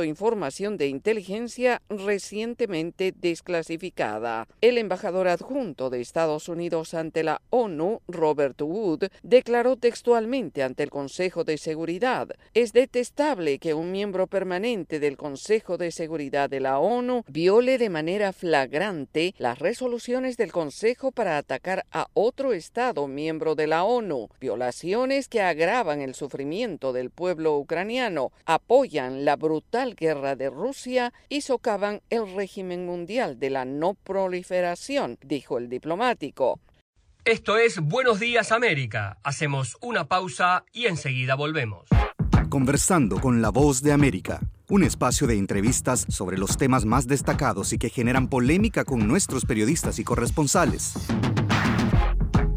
información 0.05 0.77
de 0.77 0.89
inteligencia 0.89 1.83
recientemente 1.89 3.13
desclasificada. 3.17 4.47
El 4.61 4.79
embajador 4.79 5.29
adjunto 5.29 5.91
de 5.91 6.01
Estados 6.01 6.49
Unidos 6.49 6.95
ante 6.95 7.23
la 7.23 7.41
ONU, 7.51 8.01
Robert 8.09 8.61
Wood, 8.61 9.09
declaró 9.23 9.77
textualmente 9.77 10.63
ante 10.63 10.83
el 10.83 10.91
Consejo 10.91 11.45
de 11.45 11.59
Seguridad, 11.59 12.29
es 12.55 12.73
detestable 12.73 13.59
que 13.59 13.75
un 13.75 13.93
miembro 13.93 14.27
permanente 14.27 15.01
del 15.01 15.17
Consejo 15.17 15.79
de 15.79 15.91
Seguridad 15.93 16.51
de 16.51 16.61
la 16.61 16.79
ONU 16.79 17.25
viole 17.29 17.79
de 17.79 17.91
manera 17.91 18.33
flagrante 18.33 19.35
las 19.39 19.59
resoluciones 19.59 20.37
del 20.37 20.53
Consejo 20.53 21.13
para 21.13 21.39
atacar 21.39 21.87
a 21.93 22.09
otro 22.15 22.53
Estado 22.53 23.07
miembro 23.07 23.55
de 23.55 23.67
la 23.67 23.85
ONU, 23.85 24.29
violaciones 24.41 25.29
que 25.29 25.41
agravan 25.41 26.01
el 26.01 26.15
sufrimiento 26.15 26.93
del 26.93 27.11
pueblo 27.11 27.57
ucraniano, 27.57 28.33
apoyan 28.45 29.25
la 29.25 29.37
brutal 29.61 29.95
guerra 29.95 30.37
de 30.37 30.49
Rusia 30.49 31.13
y 31.29 31.43
socavan 31.43 32.01
el 32.09 32.35
régimen 32.35 32.87
mundial 32.87 33.39
de 33.39 33.51
la 33.51 33.67
no 33.67 33.95
proliferación, 33.95 35.19
dijo 35.23 35.59
el 35.59 35.69
diplomático. 35.69 36.61
Esto 37.27 37.59
es 37.59 37.79
Buenos 37.79 38.21
Días 38.21 38.53
América. 38.53 39.19
Hacemos 39.23 39.77
una 39.83 40.09
pausa 40.09 40.65
y 40.73 40.87
enseguida 40.87 41.35
volvemos. 41.35 41.87
Conversando 42.49 43.21
con 43.21 43.43
la 43.43 43.51
voz 43.51 43.83
de 43.83 43.93
América, 43.93 44.41
un 44.71 44.83
espacio 44.83 45.27
de 45.27 45.37
entrevistas 45.37 46.07
sobre 46.09 46.39
los 46.39 46.57
temas 46.57 46.87
más 46.87 47.07
destacados 47.07 47.75
y 47.75 47.79
que 47.79 47.91
generan 47.91 48.29
polémica 48.29 48.85
con 48.85 49.07
nuestros 49.07 49.45
periodistas 49.45 49.99
y 49.99 50.05
corresponsales. 50.05 50.95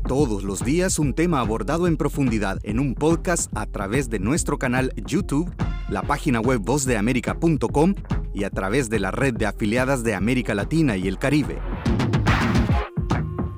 Todos 0.07 0.43
los 0.43 0.65
días 0.65 0.99
un 0.99 1.13
tema 1.13 1.39
abordado 1.39 1.87
en 1.87 1.95
profundidad 1.95 2.59
en 2.63 2.79
un 2.79 2.93
podcast 2.93 3.49
a 3.55 3.65
través 3.65 4.09
de 4.09 4.19
nuestro 4.19 4.59
canal 4.59 4.91
YouTube, 4.97 5.49
la 5.87 6.01
página 6.01 6.41
web 6.41 6.59
vozdeamerica.com 6.61 7.95
y 8.33 8.43
a 8.43 8.49
través 8.49 8.89
de 8.89 8.99
la 8.99 9.11
red 9.11 9.33
de 9.33 9.45
afiliadas 9.45 10.03
de 10.03 10.13
América 10.13 10.55
Latina 10.55 10.97
y 10.97 11.07
el 11.07 11.17
Caribe. 11.17 11.61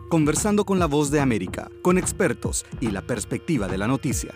Conversando 0.08 0.66
con 0.66 0.78
la 0.78 0.86
voz 0.86 1.10
de 1.10 1.20
América, 1.20 1.72
con 1.82 1.98
expertos 1.98 2.64
y 2.80 2.92
la 2.92 3.02
perspectiva 3.02 3.68
de 3.68 3.80
la 3.80 3.88
noticia. 3.88 4.36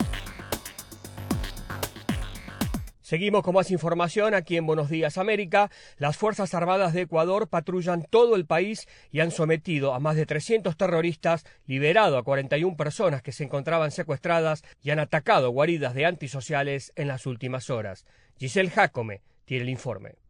Seguimos 3.11 3.43
con 3.43 3.55
más 3.55 3.69
información 3.71 4.33
aquí 4.33 4.55
en 4.55 4.65
Buenos 4.65 4.89
Días 4.89 5.17
América. 5.17 5.69
Las 5.97 6.15
Fuerzas 6.15 6.53
Armadas 6.53 6.93
de 6.93 7.01
Ecuador 7.01 7.49
patrullan 7.49 8.03
todo 8.09 8.37
el 8.37 8.45
país 8.45 8.87
y 9.11 9.19
han 9.19 9.31
sometido 9.31 9.93
a 9.93 9.99
más 9.99 10.15
de 10.15 10.25
300 10.25 10.77
terroristas, 10.77 11.45
liberado 11.67 12.17
a 12.17 12.23
41 12.23 12.77
personas 12.77 13.21
que 13.21 13.33
se 13.33 13.43
encontraban 13.43 13.91
secuestradas 13.91 14.63
y 14.81 14.91
han 14.91 14.99
atacado 14.99 15.49
guaridas 15.49 15.93
de 15.93 16.05
antisociales 16.05 16.93
en 16.95 17.09
las 17.09 17.25
últimas 17.25 17.69
horas. 17.69 18.05
Giselle 18.39 18.69
Jacome 18.69 19.19
tiene 19.43 19.63
el 19.63 19.69
informe. 19.71 20.20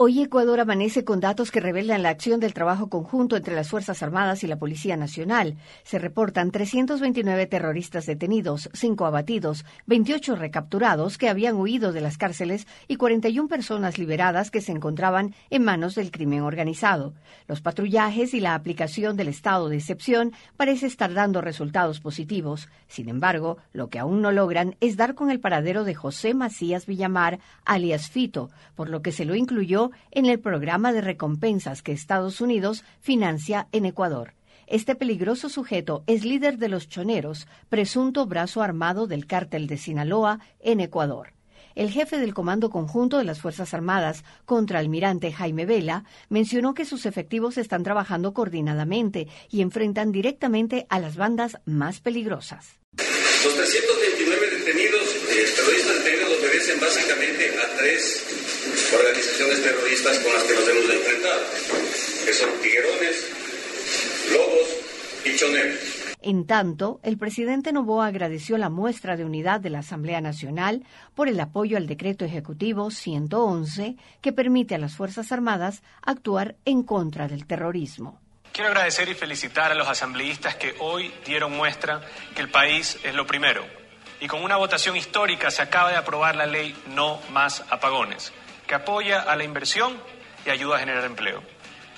Hoy 0.00 0.22
Ecuador 0.22 0.60
amanece 0.60 1.04
con 1.04 1.18
datos 1.18 1.50
que 1.50 1.58
revelan 1.58 2.04
la 2.04 2.10
acción 2.10 2.38
del 2.38 2.54
trabajo 2.54 2.88
conjunto 2.88 3.34
entre 3.34 3.56
las 3.56 3.68
Fuerzas 3.68 4.00
Armadas 4.00 4.44
y 4.44 4.46
la 4.46 4.56
Policía 4.56 4.96
Nacional. 4.96 5.56
Se 5.82 5.98
reportan 5.98 6.52
329 6.52 7.46
terroristas 7.46 8.06
detenidos, 8.06 8.70
5 8.74 9.06
abatidos, 9.06 9.64
28 9.86 10.36
recapturados 10.36 11.18
que 11.18 11.28
habían 11.28 11.56
huido 11.56 11.90
de 11.92 12.00
las 12.00 12.16
cárceles 12.16 12.68
y 12.86 12.94
41 12.94 13.48
personas 13.48 13.98
liberadas 13.98 14.52
que 14.52 14.60
se 14.60 14.70
encontraban 14.70 15.34
en 15.50 15.64
manos 15.64 15.96
del 15.96 16.12
crimen 16.12 16.42
organizado. 16.42 17.12
Los 17.48 17.60
patrullajes 17.60 18.34
y 18.34 18.40
la 18.40 18.54
aplicación 18.54 19.16
del 19.16 19.26
estado 19.26 19.68
de 19.68 19.78
excepción 19.78 20.32
parece 20.56 20.86
estar 20.86 21.12
dando 21.12 21.40
resultados 21.40 21.98
positivos. 21.98 22.68
Sin 22.86 23.08
embargo, 23.08 23.58
lo 23.72 23.88
que 23.88 23.98
aún 23.98 24.22
no 24.22 24.30
logran 24.30 24.76
es 24.78 24.96
dar 24.96 25.16
con 25.16 25.28
el 25.32 25.40
paradero 25.40 25.82
de 25.82 25.96
José 25.96 26.34
Macías 26.34 26.86
Villamar, 26.86 27.40
alias 27.64 28.08
Fito, 28.08 28.48
por 28.76 28.90
lo 28.90 29.02
que 29.02 29.10
se 29.10 29.24
lo 29.24 29.34
incluyó 29.34 29.87
en 30.10 30.26
el 30.26 30.40
programa 30.40 30.92
de 30.92 31.00
recompensas 31.00 31.82
que 31.82 31.92
Estados 31.92 32.40
Unidos 32.40 32.84
financia 33.00 33.68
en 33.72 33.84
Ecuador. 33.84 34.34
Este 34.66 34.94
peligroso 34.94 35.48
sujeto 35.48 36.04
es 36.06 36.24
líder 36.24 36.58
de 36.58 36.68
los 36.68 36.88
choneros, 36.88 37.48
presunto 37.70 38.26
brazo 38.26 38.62
armado 38.62 39.06
del 39.06 39.26
cártel 39.26 39.66
de 39.66 39.78
Sinaloa 39.78 40.40
en 40.60 40.80
Ecuador. 40.80 41.32
El 41.74 41.90
jefe 41.90 42.18
del 42.18 42.34
Comando 42.34 42.70
Conjunto 42.70 43.18
de 43.18 43.24
las 43.24 43.40
Fuerzas 43.40 43.72
Armadas, 43.72 44.24
contraalmirante 44.44 45.32
Jaime 45.32 45.64
Vela, 45.64 46.04
mencionó 46.28 46.74
que 46.74 46.84
sus 46.84 47.06
efectivos 47.06 47.56
están 47.56 47.84
trabajando 47.84 48.34
coordinadamente 48.34 49.28
y 49.48 49.62
enfrentan 49.62 50.12
directamente 50.12 50.86
a 50.90 50.98
las 50.98 51.16
bandas 51.16 51.58
más 51.64 52.00
peligrosas. 52.00 52.78
Los 52.96 53.54
329 53.54 54.58
detenidos, 54.58 55.08
eh, 55.30 55.46
terroristas 55.54 56.04
detenidos, 56.04 56.38
obedecen 56.40 56.80
básicamente 56.80 57.54
a 57.56 57.78
tres 57.78 58.57
organizaciones 58.92 59.62
terroristas 59.62 60.18
con 60.18 60.32
las 60.32 60.42
que 60.44 60.54
nos 60.54 60.68
hemos 60.68 60.90
enfrentado, 60.90 61.40
que 62.24 62.32
son 62.32 62.50
tiguerones, 62.62 63.26
lobos 64.32 64.68
y 65.24 65.36
choneros. 65.36 65.98
En 66.20 66.46
tanto, 66.46 67.00
el 67.04 67.16
presidente 67.16 67.72
Novoa 67.72 68.06
agradeció 68.06 68.58
la 68.58 68.70
muestra 68.70 69.16
de 69.16 69.24
unidad 69.24 69.60
de 69.60 69.70
la 69.70 69.78
Asamblea 69.78 70.20
Nacional 70.20 70.84
por 71.14 71.28
el 71.28 71.38
apoyo 71.38 71.76
al 71.76 71.86
decreto 71.86 72.24
ejecutivo 72.24 72.90
111 72.90 73.96
que 74.20 74.32
permite 74.32 74.74
a 74.74 74.78
las 74.78 74.96
Fuerzas 74.96 75.30
Armadas 75.30 75.82
actuar 76.02 76.56
en 76.64 76.82
contra 76.82 77.28
del 77.28 77.46
terrorismo. 77.46 78.20
Quiero 78.52 78.70
agradecer 78.70 79.08
y 79.08 79.14
felicitar 79.14 79.70
a 79.70 79.76
los 79.76 79.86
asambleístas 79.86 80.56
que 80.56 80.74
hoy 80.80 81.12
dieron 81.24 81.52
muestra 81.52 82.00
que 82.34 82.42
el 82.42 82.50
país 82.50 82.98
es 83.04 83.14
lo 83.14 83.26
primero. 83.26 83.64
Y 84.20 84.26
con 84.26 84.42
una 84.42 84.56
votación 84.56 84.96
histórica 84.96 85.52
se 85.52 85.62
acaba 85.62 85.90
de 85.90 85.96
aprobar 85.96 86.34
la 86.34 86.46
ley 86.46 86.74
No 86.88 87.20
Más 87.30 87.64
Apagones 87.70 88.32
que 88.68 88.76
apoya 88.76 89.22
a 89.22 89.34
la 89.34 89.42
inversión 89.42 89.96
y 90.46 90.50
ayuda 90.50 90.76
a 90.76 90.80
generar 90.80 91.04
empleo. 91.04 91.42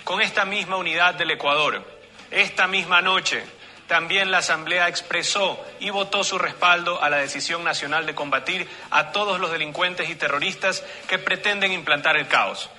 Con 0.05 0.23
esta 0.23 0.47
misma 0.47 0.79
unidad 0.79 1.15
del 1.15 1.33
Ecuador, 1.33 1.85
esta 2.31 2.67
misma 2.67 3.03
noche, 3.03 3.43
también 3.87 4.31
la 4.31 4.39
Asamblea 4.39 4.89
expresó 4.89 5.59
y 5.81 5.91
votó 5.91 6.23
su 6.23 6.39
respaldo 6.39 7.03
a 7.03 7.11
la 7.11 7.19
decisión 7.19 7.65
nacional 7.65 8.07
de 8.07 8.15
combatir 8.15 8.69
a 8.91 9.11
todos 9.11 9.41
los 9.41 9.51
delincuentes 9.51 10.09
y 10.09 10.15
terroristas 10.15 10.85
que 11.09 11.19
pretenden 11.19 11.73
implantar 11.73 12.17
el 12.17 12.29
caos. 12.29 12.71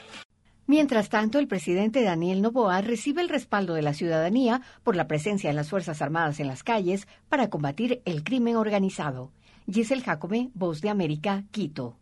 Mientras 0.68 1.10
tanto, 1.10 1.38
el 1.38 1.50
presidente 1.50 2.02
Daniel 2.02 2.42
Noboa 2.42 2.80
recibe 2.80 3.22
el 3.22 3.28
respaldo 3.28 3.74
de 3.74 3.82
la 3.82 3.94
ciudadanía 3.94 4.62
por 4.84 4.96
la 4.96 5.08
presencia 5.08 5.50
de 5.50 5.56
las 5.56 5.70
Fuerzas 5.70 6.02
Armadas 6.02 6.40
en 6.40 6.48
las 6.48 6.64
calles 6.64 7.10
para 7.28 7.50
combatir 7.50 8.02
el 8.06 8.24
crimen 8.24 8.56
organizado. 8.56 9.34
Giselle 9.70 10.02
Jacome, 10.02 10.50
Voz 10.54 10.80
de 10.80 10.90
América, 10.90 11.44
Quito. 11.52 11.98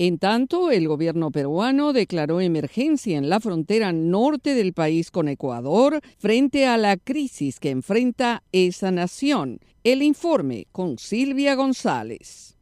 En 0.00 0.18
tanto, 0.18 0.70
el 0.70 0.86
gobierno 0.86 1.32
peruano 1.32 1.92
declaró 1.92 2.40
emergencia 2.40 3.18
en 3.18 3.28
la 3.28 3.40
frontera 3.40 3.92
norte 3.92 4.54
del 4.54 4.72
país 4.72 5.10
con 5.10 5.26
Ecuador 5.26 6.00
frente 6.18 6.66
a 6.66 6.76
la 6.76 6.96
crisis 6.96 7.58
que 7.58 7.70
enfrenta 7.70 8.44
esa 8.52 8.92
nación. 8.92 9.58
El 9.82 10.04
informe 10.04 10.68
con 10.70 10.98
Silvia 10.98 11.56
González. 11.56 12.57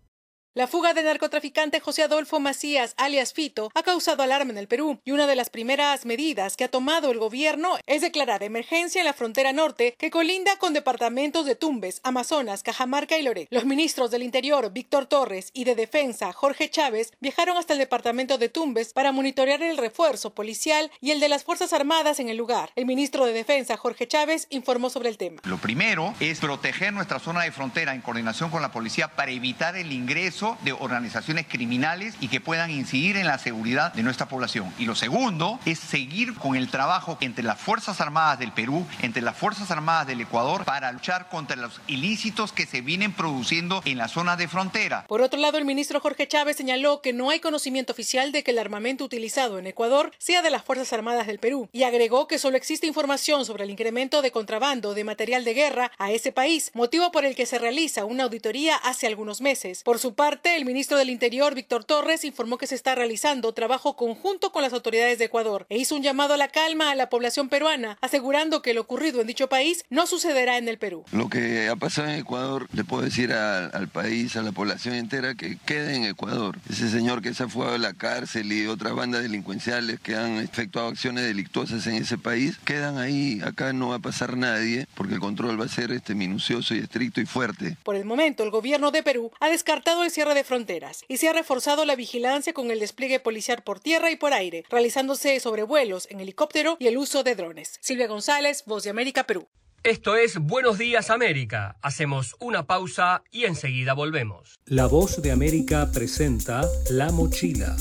La 0.56 0.66
fuga 0.66 0.94
del 0.94 1.04
narcotraficante 1.04 1.80
José 1.80 2.02
Adolfo 2.02 2.40
Macías, 2.40 2.94
alias 2.96 3.34
Fito, 3.34 3.70
ha 3.74 3.82
causado 3.82 4.22
alarma 4.22 4.52
en 4.52 4.56
el 4.56 4.68
Perú 4.68 4.98
y 5.04 5.10
una 5.10 5.26
de 5.26 5.36
las 5.36 5.50
primeras 5.50 6.06
medidas 6.06 6.56
que 6.56 6.64
ha 6.64 6.70
tomado 6.70 7.10
el 7.10 7.18
gobierno 7.18 7.76
es 7.84 8.00
declarar 8.00 8.42
emergencia 8.42 9.02
en 9.02 9.04
la 9.04 9.12
frontera 9.12 9.52
norte 9.52 9.94
que 9.98 10.10
colinda 10.10 10.56
con 10.56 10.72
departamentos 10.72 11.44
de 11.44 11.56
Tumbes, 11.56 12.00
Amazonas, 12.04 12.62
Cajamarca 12.62 13.18
y 13.18 13.22
Loré. 13.22 13.48
Los 13.50 13.66
ministros 13.66 14.10
del 14.10 14.22
Interior, 14.22 14.72
Víctor 14.72 15.04
Torres, 15.04 15.50
y 15.52 15.64
de 15.64 15.74
Defensa, 15.74 16.32
Jorge 16.32 16.70
Chávez, 16.70 17.12
viajaron 17.20 17.58
hasta 17.58 17.74
el 17.74 17.78
departamento 17.78 18.38
de 18.38 18.48
Tumbes 18.48 18.94
para 18.94 19.12
monitorear 19.12 19.62
el 19.62 19.76
refuerzo 19.76 20.32
policial 20.34 20.90
y 21.02 21.10
el 21.10 21.20
de 21.20 21.28
las 21.28 21.44
Fuerzas 21.44 21.74
Armadas 21.74 22.18
en 22.18 22.30
el 22.30 22.38
lugar. 22.38 22.70
El 22.76 22.86
ministro 22.86 23.26
de 23.26 23.34
Defensa, 23.34 23.76
Jorge 23.76 24.08
Chávez, 24.08 24.46
informó 24.48 24.88
sobre 24.88 25.10
el 25.10 25.18
tema. 25.18 25.42
Lo 25.44 25.58
primero 25.58 26.14
es 26.18 26.40
proteger 26.40 26.94
nuestra 26.94 27.18
zona 27.18 27.42
de 27.42 27.52
frontera 27.52 27.94
en 27.94 28.00
coordinación 28.00 28.48
con 28.48 28.62
la 28.62 28.72
policía 28.72 29.08
para 29.08 29.30
evitar 29.32 29.76
el 29.76 29.92
ingreso 29.92 30.45
de 30.62 30.72
organizaciones 30.72 31.46
criminales 31.48 32.14
y 32.20 32.28
que 32.28 32.40
puedan 32.40 32.70
incidir 32.70 33.16
en 33.16 33.26
la 33.26 33.38
seguridad 33.38 33.92
de 33.92 34.02
nuestra 34.02 34.26
población. 34.26 34.72
Y 34.78 34.84
lo 34.84 34.94
segundo 34.94 35.58
es 35.64 35.78
seguir 35.78 36.34
con 36.34 36.56
el 36.56 36.68
trabajo 36.68 37.18
entre 37.20 37.44
las 37.44 37.58
Fuerzas 37.58 38.00
Armadas 38.00 38.38
del 38.38 38.52
Perú, 38.52 38.86
entre 39.02 39.22
las 39.22 39.36
Fuerzas 39.36 39.70
Armadas 39.70 40.06
del 40.06 40.20
Ecuador, 40.20 40.64
para 40.64 40.92
luchar 40.92 41.28
contra 41.28 41.56
los 41.56 41.80
ilícitos 41.86 42.52
que 42.52 42.66
se 42.66 42.80
vienen 42.80 43.12
produciendo 43.12 43.82
en 43.84 43.98
la 43.98 44.08
zona 44.08 44.36
de 44.36 44.48
frontera. 44.48 45.04
Por 45.08 45.22
otro 45.22 45.40
lado, 45.40 45.58
el 45.58 45.64
ministro 45.64 46.00
Jorge 46.00 46.28
Chávez 46.28 46.56
señaló 46.56 47.00
que 47.02 47.12
no 47.12 47.30
hay 47.30 47.40
conocimiento 47.40 47.92
oficial 47.92 48.32
de 48.32 48.42
que 48.42 48.52
el 48.52 48.58
armamento 48.58 49.04
utilizado 49.04 49.58
en 49.58 49.66
Ecuador 49.66 50.12
sea 50.18 50.42
de 50.42 50.50
las 50.50 50.62
Fuerzas 50.62 50.92
Armadas 50.92 51.26
del 51.26 51.38
Perú 51.38 51.68
y 51.72 51.82
agregó 51.82 52.28
que 52.28 52.38
solo 52.38 52.56
existe 52.56 52.86
información 52.86 53.44
sobre 53.44 53.64
el 53.64 53.70
incremento 53.70 54.22
de 54.22 54.30
contrabando 54.30 54.94
de 54.94 55.04
material 55.04 55.44
de 55.44 55.54
guerra 55.54 55.92
a 55.98 56.12
ese 56.12 56.32
país, 56.32 56.70
motivo 56.74 57.10
por 57.10 57.24
el 57.24 57.34
que 57.34 57.46
se 57.46 57.58
realiza 57.58 58.04
una 58.04 58.24
auditoría 58.24 58.76
hace 58.76 59.06
algunos 59.06 59.40
meses. 59.40 59.82
Por 59.82 59.98
su 59.98 60.14
parte, 60.14 60.35
el 60.44 60.64
ministro 60.64 60.98
del 60.98 61.10
Interior, 61.10 61.54
Víctor 61.54 61.84
Torres, 61.84 62.24
informó 62.24 62.58
que 62.58 62.66
se 62.66 62.74
está 62.74 62.94
realizando 62.94 63.52
trabajo 63.52 63.96
conjunto 63.96 64.52
con 64.52 64.62
las 64.62 64.72
autoridades 64.72 65.18
de 65.18 65.26
Ecuador 65.26 65.66
e 65.68 65.78
hizo 65.78 65.94
un 65.94 66.02
llamado 66.02 66.34
a 66.34 66.36
la 66.36 66.48
calma 66.48 66.90
a 66.90 66.94
la 66.94 67.08
población 67.08 67.48
peruana, 67.48 67.98
asegurando 68.00 68.62
que 68.62 68.74
lo 68.74 68.82
ocurrido 68.82 69.20
en 69.20 69.26
dicho 69.26 69.48
país 69.48 69.84
no 69.90 70.06
sucederá 70.06 70.58
en 70.58 70.68
el 70.68 70.78
Perú. 70.78 71.04
Lo 71.12 71.28
que 71.28 71.68
ha 71.68 71.76
pasado 71.76 72.08
en 72.08 72.16
Ecuador, 72.16 72.68
le 72.72 72.84
puedo 72.84 73.02
decir 73.02 73.32
al 73.32 73.88
país, 73.88 74.36
a 74.36 74.42
la 74.42 74.52
población 74.52 74.94
entera, 74.94 75.34
que 75.34 75.58
quede 75.64 75.96
en 75.96 76.04
Ecuador. 76.04 76.58
Ese 76.70 76.88
señor 76.88 77.22
que 77.22 77.34
se 77.34 77.44
ha 77.44 77.48
fugado 77.48 77.72
de 77.72 77.78
la 77.78 77.94
cárcel 77.94 78.52
y 78.52 78.66
otras 78.66 78.94
bandas 78.94 79.22
delincuenciales 79.22 80.00
que 80.00 80.16
han 80.16 80.38
efectuado 80.38 80.88
acciones 80.88 81.24
delictuosas 81.24 81.86
en 81.86 81.96
ese 81.96 82.18
país, 82.18 82.58
quedan 82.64 82.98
ahí. 82.98 83.40
Acá 83.44 83.72
no 83.72 83.88
va 83.88 83.96
a 83.96 84.00
pasar 84.00 84.36
nadie, 84.36 84.86
porque 84.94 85.14
el 85.14 85.20
control 85.20 85.60
va 85.60 85.64
a 85.64 85.68
ser 85.68 85.92
este 85.92 86.14
minucioso 86.14 86.74
y 86.74 86.78
estricto 86.78 87.20
y 87.20 87.26
fuerte. 87.26 87.76
Por 87.82 87.96
el 87.96 88.04
momento, 88.04 88.42
el 88.42 88.50
gobierno 88.50 88.90
de 88.90 89.02
Perú 89.02 89.30
ha 89.40 89.48
descartado 89.48 90.04
el 90.04 90.10
cierre 90.10 90.25
de 90.34 90.44
fronteras 90.44 91.04
y 91.08 91.16
se 91.16 91.28
ha 91.28 91.32
reforzado 91.32 91.84
la 91.84 91.96
vigilancia 91.96 92.52
con 92.52 92.70
el 92.70 92.80
despliegue 92.80 93.20
policial 93.20 93.62
por 93.62 93.80
tierra 93.80 94.10
y 94.10 94.16
por 94.16 94.32
aire, 94.32 94.64
realizándose 94.68 95.38
sobrevuelos 95.40 96.08
en 96.10 96.20
helicóptero 96.20 96.76
y 96.78 96.86
el 96.86 96.98
uso 96.98 97.22
de 97.22 97.34
drones. 97.34 97.78
Silvia 97.80 98.06
González, 98.06 98.64
Voz 98.66 98.84
de 98.84 98.90
América, 98.90 99.24
Perú. 99.24 99.46
Esto 99.82 100.16
es 100.16 100.38
Buenos 100.38 100.78
Días 100.78 101.10
América. 101.10 101.76
Hacemos 101.80 102.34
una 102.40 102.66
pausa 102.66 103.22
y 103.30 103.44
enseguida 103.44 103.92
volvemos. 103.92 104.58
La 104.66 104.86
Voz 104.86 105.22
de 105.22 105.30
América 105.30 105.90
presenta 105.92 106.68
La 106.90 107.12
Mochila, 107.12 107.76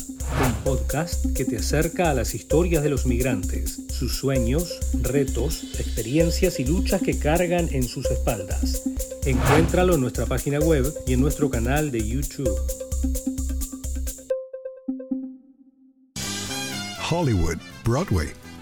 un 0.45 0.53
podcast 0.63 1.25
que 1.35 1.45
te 1.45 1.57
acerca 1.57 2.11
a 2.11 2.13
las 2.13 2.35
historias 2.35 2.83
de 2.83 2.89
los 2.89 3.05
migrantes, 3.05 3.87
sus 3.89 4.15
sueños, 4.15 4.79
retos, 5.01 5.63
experiencias 5.79 6.59
y 6.59 6.65
luchas 6.65 7.01
que 7.01 7.17
cargan 7.17 7.69
en 7.71 7.83
sus 7.83 8.05
espaldas. 8.05 8.83
Encuéntralo 9.25 9.95
en 9.95 10.01
nuestra 10.01 10.27
página 10.27 10.59
web 10.59 10.85
y 11.07 11.13
en 11.13 11.21
nuestro 11.21 11.49
canal 11.49 11.91
de 11.91 12.07
YouTube. 12.07 12.55
Hollywood, 17.09 17.57
Broadway 17.83 18.44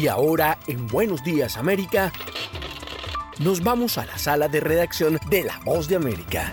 Y 0.00 0.08
ahora, 0.08 0.58
en 0.66 0.86
Buenos 0.86 1.22
Días 1.22 1.58
América, 1.58 2.10
nos 3.38 3.62
vamos 3.62 3.98
a 3.98 4.06
la 4.06 4.16
sala 4.16 4.48
de 4.48 4.58
redacción 4.58 5.18
de 5.28 5.44
La 5.44 5.58
Voz 5.58 5.88
de 5.88 5.96
América. 5.96 6.50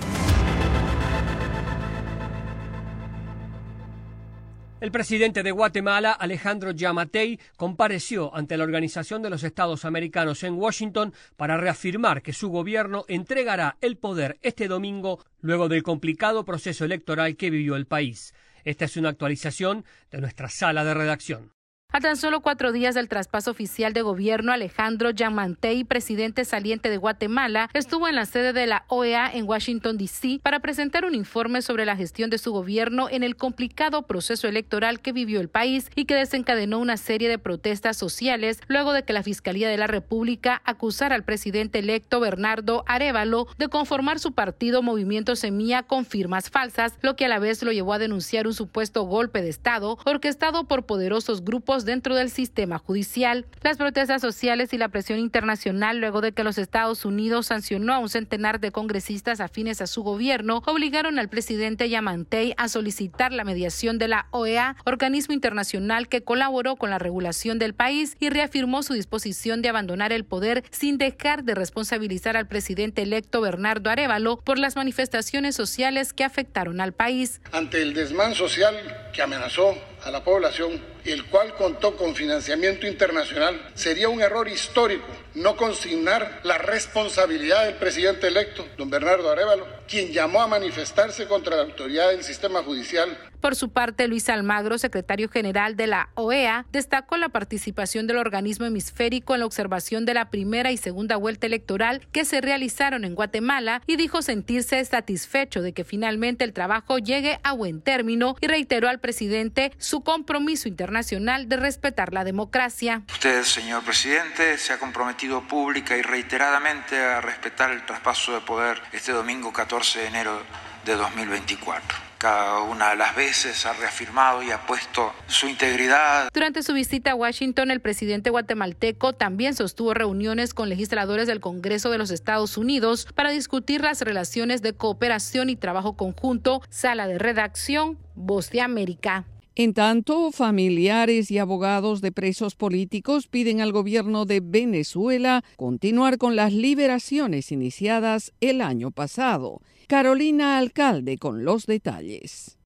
El 4.82 4.92
presidente 4.92 5.44
de 5.44 5.52
Guatemala, 5.52 6.12
Alejandro 6.12 6.72
Yamatei, 6.72 7.40
compareció 7.56 8.36
ante 8.36 8.58
la 8.58 8.66
Organización 8.66 9.22
de 9.22 9.30
los 9.30 9.46
Estados 9.46 9.86
Americanos 9.86 10.44
en 10.44 10.56
Washington 10.56 11.14
para 11.38 11.56
reafirmar 11.56 12.22
que 12.22 12.34
su 12.34 12.50
gobierno 12.50 13.06
entregará 13.08 13.78
el 13.80 13.96
poder 13.96 14.40
este 14.42 14.68
domingo 14.68 15.24
luego 15.40 15.70
del 15.70 15.84
complicado 15.84 16.44
proceso 16.44 16.84
electoral 16.84 17.38
que 17.38 17.50
vivió 17.50 17.78
el 17.78 17.88
país. 17.88 18.34
Esta 18.66 18.84
es 18.84 18.98
una 18.98 19.08
actualización 19.08 19.86
de 20.12 20.20
nuestra 20.20 20.50
sala 20.50 20.84
de 20.84 20.94
redacción. 20.94 21.57
A 21.94 22.02
tan 22.02 22.18
solo 22.18 22.42
cuatro 22.42 22.74
días 22.74 22.96
del 22.96 23.08
traspaso 23.08 23.50
oficial 23.50 23.94
de 23.94 24.02
gobierno, 24.02 24.52
Alejandro 24.52 25.10
Yamantei, 25.10 25.86
presidente 25.86 26.44
saliente 26.44 26.90
de 26.90 26.98
Guatemala, 26.98 27.70
estuvo 27.74 28.10
en 28.10 28.16
la 28.16 28.26
sede 28.26 28.52
de 28.52 28.68
la 28.68 28.84
OEA 28.90 29.32
en 29.34 29.48
Washington, 29.48 29.98
D.C. 29.98 30.42
para 30.44 30.60
presentar 30.60 31.06
un 31.06 31.16
informe 31.16 31.62
sobre 31.62 31.86
la 31.86 31.96
gestión 31.96 32.30
de 32.30 32.40
su 32.40 32.52
gobierno 32.52 33.08
en 33.10 33.24
el 33.24 33.38
complicado 33.38 34.02
proceso 34.02 34.50
electoral 34.50 35.00
que 35.00 35.14
vivió 35.14 35.40
el 35.40 35.48
país 35.48 35.90
y 35.96 36.06
que 36.06 36.14
desencadenó 36.14 36.78
una 36.80 36.98
serie 36.98 37.30
de 37.30 37.40
protestas 37.40 37.96
sociales 37.96 38.60
luego 38.68 38.92
de 38.92 39.04
que 39.04 39.14
la 39.14 39.24
Fiscalía 39.24 39.70
de 39.70 39.78
la 39.78 39.88
República 39.88 40.62
acusara 40.66 41.16
al 41.16 41.24
presidente 41.24 41.80
electo 41.80 42.20
Bernardo 42.20 42.84
Arevalo 42.86 43.48
de 43.58 43.70
conformar 43.70 44.20
su 44.20 44.34
partido 44.34 44.84
Movimiento 44.84 45.38
Semilla 45.38 45.84
con 45.84 46.06
firmas 46.06 46.50
falsas, 46.50 46.94
lo 47.02 47.16
que 47.16 47.26
a 47.26 47.30
la 47.30 47.40
vez 47.40 47.64
lo 47.64 47.72
llevó 47.72 47.94
a 47.94 48.00
denunciar 48.00 48.46
un 48.46 48.54
supuesto 48.54 49.04
golpe 49.06 49.42
de 49.42 49.50
Estado 49.50 49.98
orquestado 50.06 50.66
por 50.66 50.86
poderosos 50.86 51.44
grupos 51.44 51.77
dentro 51.86 52.16
del 52.16 52.30
sistema 52.30 52.78
judicial. 52.78 53.46
Las 53.62 53.78
protestas 53.78 54.22
sociales 54.22 54.74
y 54.74 54.78
la 54.78 54.90
presión 54.90 55.20
internacional 55.20 56.00
luego 56.00 56.22
de 56.22 56.32
que 56.32 56.44
los 56.44 56.58
Estados 56.58 57.06
Unidos 57.06 57.48
sancionó 57.48 57.94
a 57.94 58.00
un 58.00 58.10
centenar 58.10 58.60
de 58.60 58.72
congresistas 58.72 59.40
afines 59.40 59.82
a 59.82 59.88
su 59.88 60.04
gobierno 60.04 60.64
obligaron 60.66 61.20
al 61.20 61.30
presidente 61.30 61.90
Yamantei 61.90 62.54
a 62.58 62.68
solicitar 62.68 63.32
la 63.32 63.44
mediación 63.44 63.98
de 63.98 64.08
la 64.08 64.28
OEA, 64.32 64.76
organismo 64.86 65.34
internacional 65.34 66.08
que 66.08 66.24
colaboró 66.24 66.76
con 66.76 66.90
la 66.90 67.00
regulación 67.00 67.60
del 67.60 67.74
país 67.74 68.16
y 68.20 68.30
reafirmó 68.30 68.84
su 68.84 68.94
disposición 68.94 69.62
de 69.62 69.70
abandonar 69.70 70.12
el 70.12 70.26
poder 70.26 70.64
sin 70.72 70.98
dejar 70.98 71.44
de 71.44 71.56
responsabilizar 71.56 72.38
al 72.38 72.48
presidente 72.48 73.02
electo 73.02 73.42
Bernardo 73.42 73.90
Arevalo 73.90 74.38
por 74.38 74.60
las 74.60 74.76
manifestaciones 74.76 75.56
sociales 75.56 76.14
que 76.14 76.24
afectaron 76.24 76.82
al 76.82 76.94
país. 76.94 77.42
Ante 77.52 77.82
el 77.82 77.94
desmán 77.94 78.36
social 78.36 78.76
que 79.14 79.22
amenazó 79.22 79.76
a 80.04 80.12
la 80.12 80.24
población, 80.24 80.82
el 81.12 81.26
cual 81.26 81.54
contó 81.56 81.96
con 81.96 82.16
financiamiento 82.16 82.88
internacional, 82.88 83.72
sería 83.76 84.10
un 84.10 84.22
error 84.22 84.48
histórico 84.48 85.06
no 85.36 85.56
consignar 85.56 86.42
la 86.44 86.58
responsabilidad 86.58 87.66
del 87.66 87.76
presidente 87.76 88.28
electo, 88.28 88.68
don 88.76 88.90
Bernardo 88.90 89.30
Arevalo, 89.30 89.68
quien 89.88 90.12
llamó 90.12 90.42
a 90.42 90.48
manifestarse 90.48 91.28
contra 91.28 91.56
la 91.56 91.62
autoridad 91.62 92.10
del 92.10 92.24
sistema 92.24 92.64
judicial. 92.64 93.16
Por 93.40 93.56
su 93.56 93.70
parte, 93.70 94.08
Luis 94.08 94.30
Almagro, 94.30 94.80
secretario 94.80 95.30
general 95.30 95.76
de 95.76 95.86
la 95.86 96.10
OEA, 96.16 96.66
destacó 96.72 97.18
la 97.18 97.30
participación 97.30 98.08
del 98.08 98.18
organismo 98.18 98.66
hemisférico 98.66 99.36
en 99.36 99.42
la 99.42 99.46
observación 99.46 100.06
de 100.06 100.16
la 100.16 100.32
primera 100.32 100.72
y 100.72 100.78
segunda 100.78 101.18
vuelta 101.18 101.46
electoral 101.46 102.08
que 102.12 102.26
se 102.26 102.42
realizaron 102.42 103.06
en 103.06 103.14
Guatemala 103.14 103.84
y 103.86 103.96
dijo 103.96 104.24
sentirse 104.24 104.84
satisfecho 104.84 105.62
de 105.62 105.72
que 105.72 105.84
finalmente 105.84 106.46
el 106.46 106.54
trabajo 106.54 106.98
llegue 106.98 107.40
a 107.44 107.54
buen 107.54 107.82
término 107.82 108.36
y 108.42 108.48
reiteró 108.48 108.90
al 108.90 109.00
presidente 109.00 109.72
su 109.78 110.02
compromiso 110.02 110.68
internacional 110.68 110.97
de 110.98 111.58
respetar 111.58 112.12
la 112.12 112.24
democracia. 112.24 113.04
Usted, 113.12 113.44
señor 113.44 113.84
presidente, 113.84 114.58
se 114.58 114.74
ha 114.74 114.80
comprometido 114.80 115.48
pública 115.48 115.96
y 115.96 116.02
reiteradamente 116.02 117.00
a 117.00 117.22
respetar 117.22 117.72
el 117.72 117.86
traspaso 117.86 118.34
de 118.34 118.42
poder 118.42 118.82
este 118.92 119.12
domingo 119.12 119.54
14 119.54 120.00
de 120.00 120.08
enero 120.08 120.42
de 120.86 120.96
2024. 120.96 122.08
cada 122.18 122.62
una 122.62 122.90
de 122.90 122.96
las 122.96 123.16
veces 123.16 123.64
ha 123.68 123.74
reafirmado 123.74 124.42
y 124.42 124.50
ha 124.50 124.66
puesto 124.66 125.14
su 125.28 125.48
integridad. 125.48 126.30
Durante 126.34 126.64
su 126.64 126.74
visita 126.74 127.12
a 127.12 127.16
Washington, 127.16 127.70
el 127.70 127.80
presidente 127.80 128.32
guatemalteco 128.32 129.14
también 129.14 129.54
sostuvo 129.54 129.94
reuniones 129.94 130.56
con 130.56 130.68
legisladores 130.68 131.28
del 131.28 131.42
Congreso 131.42 131.92
de 131.92 132.00
los 132.00 132.10
Estados 132.10 132.58
Unidos 132.58 133.08
para 133.14 133.30
discutir 133.30 133.82
las 133.82 134.02
relaciones 134.02 134.64
de 134.64 134.74
cooperación 134.74 135.52
y 135.52 135.56
trabajo 135.56 135.96
conjunto. 135.96 136.64
Sala 136.72 137.08
de 137.08 137.20
redacción, 137.20 138.00
Voz 138.16 138.50
de 138.50 138.62
América. 138.62 139.26
En 139.60 139.74
tanto, 139.74 140.32
familiares 140.32 141.32
y 141.32 141.40
abogados 141.40 142.00
de 142.02 142.12
presos 142.12 142.54
políticos 142.54 143.26
piden 143.26 143.60
al 143.60 143.72
gobierno 143.72 144.26
de 144.26 144.40
Venezuela 144.40 145.44
continuar 145.56 146.20
con 146.20 146.36
las 146.36 146.54
liberaciones 146.54 147.52
iniciadas 147.52 148.34
el 148.40 148.62
año 148.62 148.92
pasado. 148.92 149.64
Carolina 149.88 150.60
Alcalde 150.60 151.18
con 151.18 151.44
los 151.44 151.66
detalles. 151.66 152.57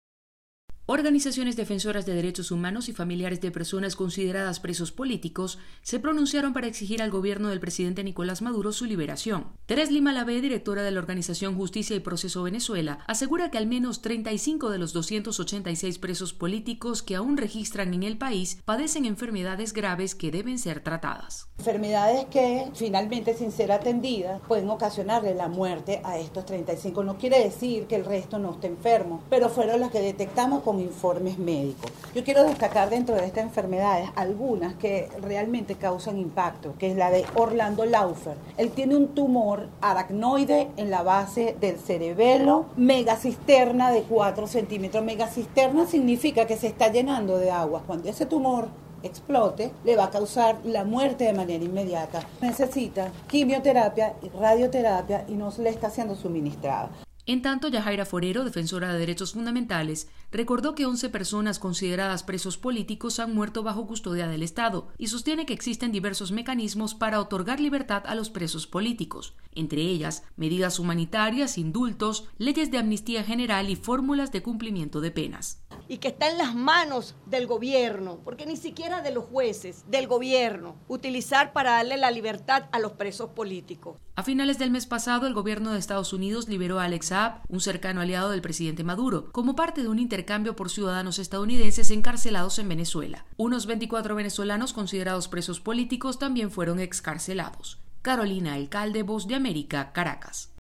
Organizaciones 0.93 1.55
defensoras 1.55 2.05
de 2.05 2.13
derechos 2.13 2.51
humanos 2.51 2.89
y 2.89 2.91
familiares 2.91 3.39
de 3.39 3.49
personas 3.49 3.95
consideradas 3.95 4.59
presos 4.59 4.91
políticos 4.91 5.57
se 5.83 6.01
pronunciaron 6.01 6.51
para 6.51 6.67
exigir 6.67 7.01
al 7.01 7.09
gobierno 7.09 7.47
del 7.47 7.61
presidente 7.61 8.03
Nicolás 8.03 8.41
Maduro 8.41 8.73
su 8.73 8.83
liberación. 8.83 9.45
Teres 9.67 9.89
Lima 9.89 10.11
Lavé, 10.11 10.41
directora 10.41 10.83
de 10.83 10.91
la 10.91 10.99
organización 10.99 11.55
Justicia 11.55 11.95
y 11.95 12.01
Proceso 12.01 12.43
Venezuela, 12.43 12.99
asegura 13.07 13.49
que 13.51 13.57
al 13.57 13.67
menos 13.67 14.01
35 14.01 14.69
de 14.69 14.79
los 14.79 14.91
286 14.91 15.97
presos 15.97 16.33
políticos 16.33 17.01
que 17.01 17.15
aún 17.15 17.37
registran 17.37 17.93
en 17.93 18.03
el 18.03 18.17
país 18.17 18.59
padecen 18.65 19.05
enfermedades 19.05 19.71
graves 19.71 20.13
que 20.13 20.29
deben 20.29 20.59
ser 20.59 20.83
tratadas. 20.83 21.47
Enfermedades 21.59 22.25
que 22.25 22.69
finalmente, 22.73 23.33
sin 23.33 23.53
ser 23.53 23.71
atendidas, 23.71 24.41
pueden 24.45 24.69
ocasionarle 24.69 25.35
la 25.35 25.47
muerte 25.47 26.01
a 26.03 26.19
estos 26.19 26.45
35. 26.45 27.01
No 27.05 27.17
quiere 27.17 27.41
decir 27.41 27.85
que 27.85 27.95
el 27.95 28.03
resto 28.03 28.39
no 28.39 28.51
esté 28.51 28.67
enfermo, 28.67 29.23
pero 29.29 29.47
fueron 29.47 29.79
las 29.79 29.91
que 29.91 30.01
detectamos 30.01 30.63
con 30.63 30.80
informes 30.81 31.37
médicos. 31.37 31.91
Yo 32.13 32.23
quiero 32.23 32.43
destacar 32.43 32.89
dentro 32.89 33.15
de 33.15 33.25
estas 33.25 33.43
enfermedades 33.43 34.09
algunas 34.15 34.73
que 34.75 35.09
realmente 35.21 35.75
causan 35.75 36.17
impacto, 36.17 36.73
que 36.77 36.91
es 36.91 36.97
la 36.97 37.09
de 37.09 37.25
Orlando 37.35 37.85
Laufer. 37.85 38.35
Él 38.57 38.71
tiene 38.71 38.95
un 38.95 39.09
tumor 39.09 39.69
aracnoide 39.81 40.69
en 40.77 40.89
la 40.91 41.03
base 41.03 41.55
del 41.59 41.77
cerebelo, 41.77 42.65
megacisterna 42.75 43.91
de 43.91 44.03
4 44.03 44.47
centímetros. 44.47 45.03
Megacisterna 45.03 45.85
significa 45.85 46.47
que 46.47 46.57
se 46.57 46.67
está 46.67 46.91
llenando 46.91 47.37
de 47.37 47.51
agua. 47.51 47.83
Cuando 47.85 48.09
ese 48.09 48.25
tumor 48.25 48.67
explote, 49.03 49.71
le 49.83 49.95
va 49.95 50.05
a 50.05 50.09
causar 50.09 50.59
la 50.63 50.83
muerte 50.83 51.25
de 51.25 51.33
manera 51.33 51.63
inmediata. 51.63 52.21
Necesita 52.41 53.11
quimioterapia 53.27 54.15
y 54.21 54.29
radioterapia 54.29 55.25
y 55.27 55.33
no 55.33 55.51
le 55.57 55.69
está 55.69 55.89
siendo 55.89 56.15
suministrada. 56.15 56.89
En 57.31 57.41
tanto, 57.41 57.69
Yajaira 57.69 58.05
Forero, 58.05 58.43
defensora 58.43 58.91
de 58.91 58.99
derechos 58.99 59.31
fundamentales, 59.31 60.09
recordó 60.33 60.75
que 60.75 60.85
11 60.85 61.07
personas 61.07 61.59
consideradas 61.59 62.23
presos 62.23 62.57
políticos 62.57 63.21
han 63.21 63.33
muerto 63.33 63.63
bajo 63.63 63.87
custodia 63.87 64.27
del 64.27 64.43
Estado 64.43 64.89
y 64.97 65.07
sostiene 65.07 65.45
que 65.45 65.53
existen 65.53 65.93
diversos 65.93 66.33
mecanismos 66.33 66.93
para 66.93 67.21
otorgar 67.21 67.61
libertad 67.61 68.03
a 68.05 68.15
los 68.15 68.29
presos 68.29 68.67
políticos, 68.67 69.33
entre 69.55 69.79
ellas 69.79 70.23
medidas 70.35 70.77
humanitarias, 70.77 71.57
indultos, 71.57 72.27
leyes 72.37 72.69
de 72.69 72.79
amnistía 72.79 73.23
general 73.23 73.69
y 73.69 73.77
fórmulas 73.77 74.33
de 74.33 74.43
cumplimiento 74.43 74.99
de 74.99 75.11
penas. 75.11 75.61
Y 75.87 75.97
que 75.97 76.09
está 76.09 76.29
en 76.29 76.37
las 76.37 76.55
manos 76.55 77.15
del 77.25 77.47
gobierno, 77.47 78.19
porque 78.23 78.45
ni 78.45 78.57
siquiera 78.57 79.01
de 79.01 79.11
los 79.11 79.25
jueces, 79.25 79.83
del 79.89 80.07
gobierno, 80.07 80.75
utilizar 80.87 81.53
para 81.53 81.71
darle 81.71 81.97
la 81.97 82.11
libertad 82.11 82.65
a 82.71 82.79
los 82.79 82.93
presos 82.93 83.29
políticos. 83.31 83.97
A 84.15 84.23
finales 84.23 84.59
del 84.59 84.71
mes 84.71 84.85
pasado, 84.85 85.27
el 85.27 85.33
gobierno 85.33 85.71
de 85.71 85.79
Estados 85.79 86.13
Unidos 86.13 86.47
liberó 86.47 86.79
a 86.79 86.85
Alex 86.85 87.07
Saab, 87.07 87.41
un 87.49 87.61
cercano 87.61 88.01
aliado 88.01 88.29
del 88.29 88.41
presidente 88.41 88.83
Maduro, 88.83 89.31
como 89.31 89.55
parte 89.55 89.81
de 89.81 89.87
un 89.87 89.99
intercambio 89.99 90.55
por 90.55 90.69
ciudadanos 90.69 91.19
estadounidenses 91.19 91.91
encarcelados 91.91 92.59
en 92.59 92.69
Venezuela. 92.69 93.25
Unos 93.37 93.65
24 93.65 94.15
venezolanos 94.15 94.73
considerados 94.73 95.27
presos 95.27 95.59
políticos 95.59 96.19
también 96.19 96.51
fueron 96.51 96.79
excarcelados. 96.79 97.79
Carolina 98.01 98.53
Alcalde, 98.55 99.03
Voz 99.03 99.27
de 99.27 99.35
América, 99.35 99.91
Caracas. 99.93 100.51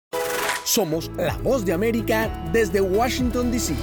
Somos 0.65 1.11
la 1.17 1.37
Voz 1.39 1.65
de 1.65 1.73
América 1.73 2.29
desde 2.53 2.81
Washington, 2.81 3.51
D.C. 3.51 3.75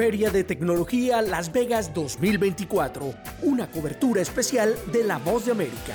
Feria 0.00 0.30
de 0.30 0.44
Tecnología 0.44 1.20
Las 1.20 1.52
Vegas 1.52 1.92
2024, 1.92 3.12
una 3.42 3.70
cobertura 3.70 4.22
especial 4.22 4.74
de 4.90 5.04
La 5.04 5.18
Voz 5.18 5.44
de 5.44 5.52
América. 5.52 5.94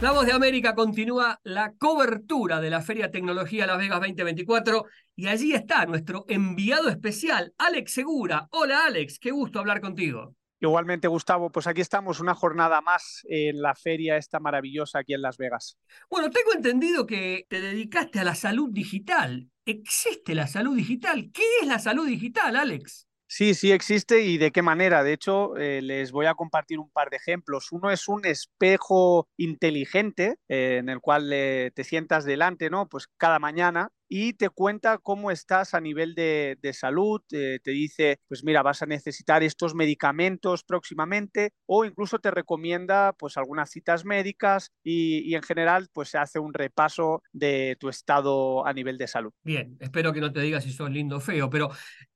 La 0.00 0.10
Voz 0.10 0.26
de 0.26 0.32
América 0.32 0.74
continúa 0.74 1.38
la 1.44 1.74
cobertura 1.78 2.60
de 2.60 2.70
la 2.70 2.82
Feria 2.82 3.12
Tecnología 3.12 3.68
Las 3.68 3.78
Vegas 3.78 4.00
2024 4.00 4.84
y 5.14 5.28
allí 5.28 5.52
está 5.52 5.86
nuestro 5.86 6.24
enviado 6.26 6.88
especial, 6.88 7.54
Alex 7.56 7.92
Segura. 7.92 8.48
Hola 8.50 8.86
Alex, 8.86 9.20
qué 9.20 9.30
gusto 9.30 9.60
hablar 9.60 9.80
contigo. 9.80 10.34
Igualmente, 10.60 11.08
Gustavo, 11.08 11.50
pues 11.50 11.66
aquí 11.66 11.82
estamos 11.82 12.20
una 12.20 12.34
jornada 12.34 12.80
más 12.80 13.20
en 13.28 13.60
la 13.60 13.74
feria 13.74 14.16
esta 14.16 14.40
maravillosa 14.40 15.00
aquí 15.00 15.12
en 15.12 15.22
Las 15.22 15.36
Vegas. 15.36 15.76
Bueno, 16.10 16.30
tengo 16.30 16.54
entendido 16.54 17.06
que 17.06 17.46
te 17.48 17.60
dedicaste 17.60 18.20
a 18.20 18.24
la 18.24 18.34
salud 18.34 18.70
digital. 18.72 19.50
¿Existe 19.66 20.34
la 20.34 20.46
salud 20.46 20.76
digital? 20.76 21.30
¿Qué 21.32 21.42
es 21.60 21.66
la 21.66 21.78
salud 21.78 22.06
digital, 22.06 22.56
Alex? 22.56 23.06
Sí, 23.28 23.54
sí 23.54 23.72
existe 23.72 24.22
y 24.22 24.38
de 24.38 24.52
qué 24.52 24.62
manera. 24.62 25.02
De 25.02 25.12
hecho, 25.12 25.56
eh, 25.56 25.82
les 25.82 26.12
voy 26.12 26.26
a 26.26 26.34
compartir 26.34 26.78
un 26.78 26.90
par 26.90 27.10
de 27.10 27.16
ejemplos. 27.16 27.72
Uno 27.72 27.90
es 27.90 28.06
un 28.06 28.24
espejo 28.24 29.28
inteligente 29.36 30.36
eh, 30.48 30.76
en 30.78 30.88
el 30.88 31.00
cual 31.00 31.32
eh, 31.32 31.72
te 31.74 31.82
sientas 31.82 32.24
delante, 32.24 32.70
¿no? 32.70 32.88
Pues 32.88 33.08
cada 33.16 33.40
mañana 33.40 33.90
y 34.08 34.34
te 34.34 34.50
cuenta 34.50 34.98
cómo 34.98 35.30
estás 35.30 35.74
a 35.74 35.80
nivel 35.80 36.14
de, 36.14 36.58
salud, 36.72 37.20
te 37.28 37.60
dice, 37.64 38.20
pues 38.28 38.44
mira, 38.44 38.62
vas 38.62 38.82
a 38.82 38.86
necesitar 38.86 39.42
estos 39.42 39.74
medicamentos 39.74 40.64
próximamente 40.64 41.52
o 41.66 41.84
incluso 41.84 42.18
te 42.18 42.30
recomienda 42.30 43.12
pues 43.12 43.36
algunas 43.36 43.70
citas 43.70 44.04
médicas 44.04 44.72
y, 44.82 45.18
y, 45.30 45.34
en 45.34 45.42
general 45.42 45.88
pues 45.92 46.10
se 46.10 46.18
hace 46.18 46.38
un 46.38 46.54
repaso 46.54 47.22
de 47.32 47.76
tu 47.80 47.88
estado 47.88 48.66
a 48.66 48.72
nivel 48.72 48.98
de 48.98 49.06
salud. 49.06 49.32
Bien, 49.42 49.76
espero 49.80 50.12
que 50.12 50.20
no 50.20 50.32
te 50.32 50.40
digas 50.40 50.64
si 50.64 50.72
sos 50.72 50.90
lindo 50.90 51.16
o 51.16 51.20
feo, 51.20 51.48
pero 51.50 51.70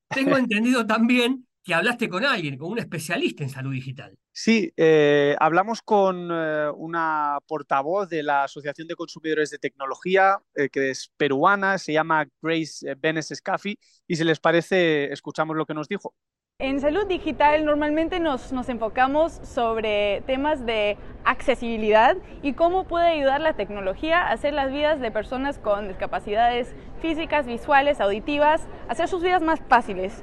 tengo 0.09 0.37
entendido 0.37 0.87
también 0.87 1.47
que 1.63 1.75
hablaste 1.75 2.09
con 2.09 2.25
alguien, 2.25 2.57
con 2.57 2.73
un 2.73 2.79
especialista 2.79 3.43
en 3.43 3.51
salud 3.51 3.73
digital. 3.73 4.17
Sí, 4.33 4.73
eh, 4.77 5.37
hablamos 5.39 5.83
con 5.83 6.31
eh, 6.33 6.71
una 6.75 7.39
portavoz 7.47 8.09
de 8.09 8.23
la 8.23 8.45
Asociación 8.45 8.89
de 8.89 8.95
Consumidores 8.95 9.51
de 9.51 9.59
Tecnología, 9.59 10.39
eh, 10.55 10.69
que 10.71 10.91
es 10.91 11.11
peruana, 11.17 11.79
se 11.79 11.93
llama 11.93 12.27
Grace 12.41 12.95
Benes 12.95 13.33
Scafi, 13.35 13.79
y 14.07 14.17
si 14.17 14.25
les 14.25 14.41
parece, 14.41 15.13
escuchamos 15.13 15.57
lo 15.57 15.67
que 15.67 15.75
nos 15.75 15.89
dijo. 15.89 16.15
En 16.59 16.79
salud 16.79 17.07
digital 17.07 17.65
normalmente 17.65 18.21
nos, 18.21 18.53
nos, 18.53 18.69
enfocamos 18.69 19.33
sobre 19.33 20.23
temas 20.27 20.67
de 20.67 20.99
accesibilidad 21.25 22.19
y 22.43 22.53
cómo 22.53 22.85
puede 22.85 23.09
ayudar 23.09 23.41
la 23.41 23.55
tecnología 23.55 24.21
a 24.21 24.33
hacer 24.33 24.53
las 24.53 24.71
vidas 24.71 25.01
de 25.01 25.11
personas 25.11 25.59
con 25.59 25.89
discapacidades 25.89 26.75
físicas, 27.01 27.47
visuales, 27.47 27.99
auditivas, 27.99 28.69
hacer 28.89 29.09
sus 29.09 29.23
vidas 29.23 29.41
más 29.41 29.61
fáciles. 29.71 30.23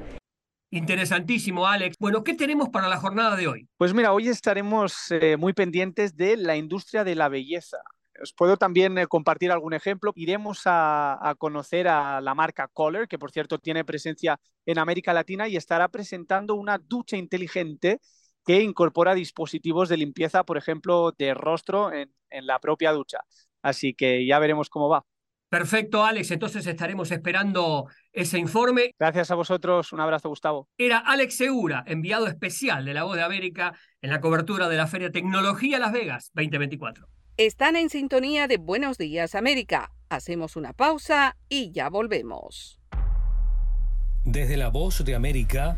Interesantísimo, 0.70 1.66
Alex. 1.66 1.96
Bueno, 2.00 2.24
¿qué 2.24 2.34
tenemos 2.34 2.70
para 2.70 2.90
la 2.90 2.98
jornada 2.98 3.36
de 3.36 3.48
hoy? 3.48 3.68
Pues 3.78 3.94
mira, 3.94 4.12
hoy 4.12 4.28
estaremos 4.28 5.12
eh, 5.12 5.38
muy 5.38 5.54
pendientes 5.54 6.18
de 6.18 6.36
la 6.36 6.58
industria 6.58 7.04
de 7.06 7.16
la 7.16 7.30
belleza. 7.30 7.78
Os 8.22 8.34
puedo 8.34 8.58
también 8.58 8.98
eh, 8.98 9.08
compartir 9.08 9.52
algún 9.52 9.74
ejemplo. 9.74 10.12
Iremos 10.16 10.64
a, 10.66 11.36
conocer 11.38 11.88
a 11.88 12.20
la 12.20 12.36
marca 12.36 12.68
Color, 12.68 13.08
que 13.08 13.18
por 13.18 13.32
cierto 13.32 13.60
tiene 13.60 13.86
presencia 13.86 14.40
en 14.66 14.80
América 14.80 15.14
Latina 15.14 15.48
y 15.48 15.56
estará 15.56 15.88
presentando 15.88 16.56
una 16.56 16.78
ducha 16.78 17.16
inteligente 17.16 18.02
que 18.46 18.62
incorpora 18.62 19.14
dispositivos 19.14 19.88
de 19.88 19.98
limpieza, 19.98 20.44
por 20.44 20.58
ejemplo, 20.58 21.14
de 21.18 21.34
rostro 21.34 21.92
en 21.94 22.10
la 22.30 22.60
propia 22.60 22.92
ducha. 22.92 23.20
Así 23.62 23.94
que 23.94 24.26
ya 24.26 24.40
veremos 24.40 24.70
cómo 24.70 24.90
va. 24.90 25.06
Perfecto, 25.50 26.04
Alex. 26.04 26.32
Entonces 26.32 26.68
estaremos 26.68 27.12
esperando 27.12 27.88
ese 28.12 28.38
informe. 28.38 28.92
Gracias 29.00 29.32
a 29.32 29.36
vosotros. 29.36 29.94
Un 29.94 30.02
abrazo, 30.02 30.30
Gustavo. 30.30 30.68
Era 30.78 30.98
Alex 31.00 31.38
Segura, 31.38 31.84
enviado 31.88 32.28
especial 32.28 32.84
de 32.84 32.94
La 32.94 33.04
Voz 33.04 33.16
de 33.16 33.24
América 33.24 33.74
en 34.02 34.10
la 34.10 34.20
cobertura 34.20 34.68
de 34.68 34.78
la 34.78 34.88
Feria 34.88 35.12
Tecnología 35.12 35.80
Las 35.80 35.94
Vegas 35.94 36.32
2024. 36.34 37.08
Están 37.38 37.76
en 37.76 37.90
sintonía 37.90 38.48
de 38.48 38.58
Buenos 38.58 38.98
Días 38.98 39.36
América. 39.36 39.92
Hacemos 40.10 40.56
una 40.56 40.74
pausa 40.74 41.38
y 41.48 41.72
ya 41.72 41.90
volvemos. 41.90 42.80
Desde 44.26 44.58
La 44.58 44.70
Voz 44.70 45.06
de 45.06 45.16
América, 45.16 45.78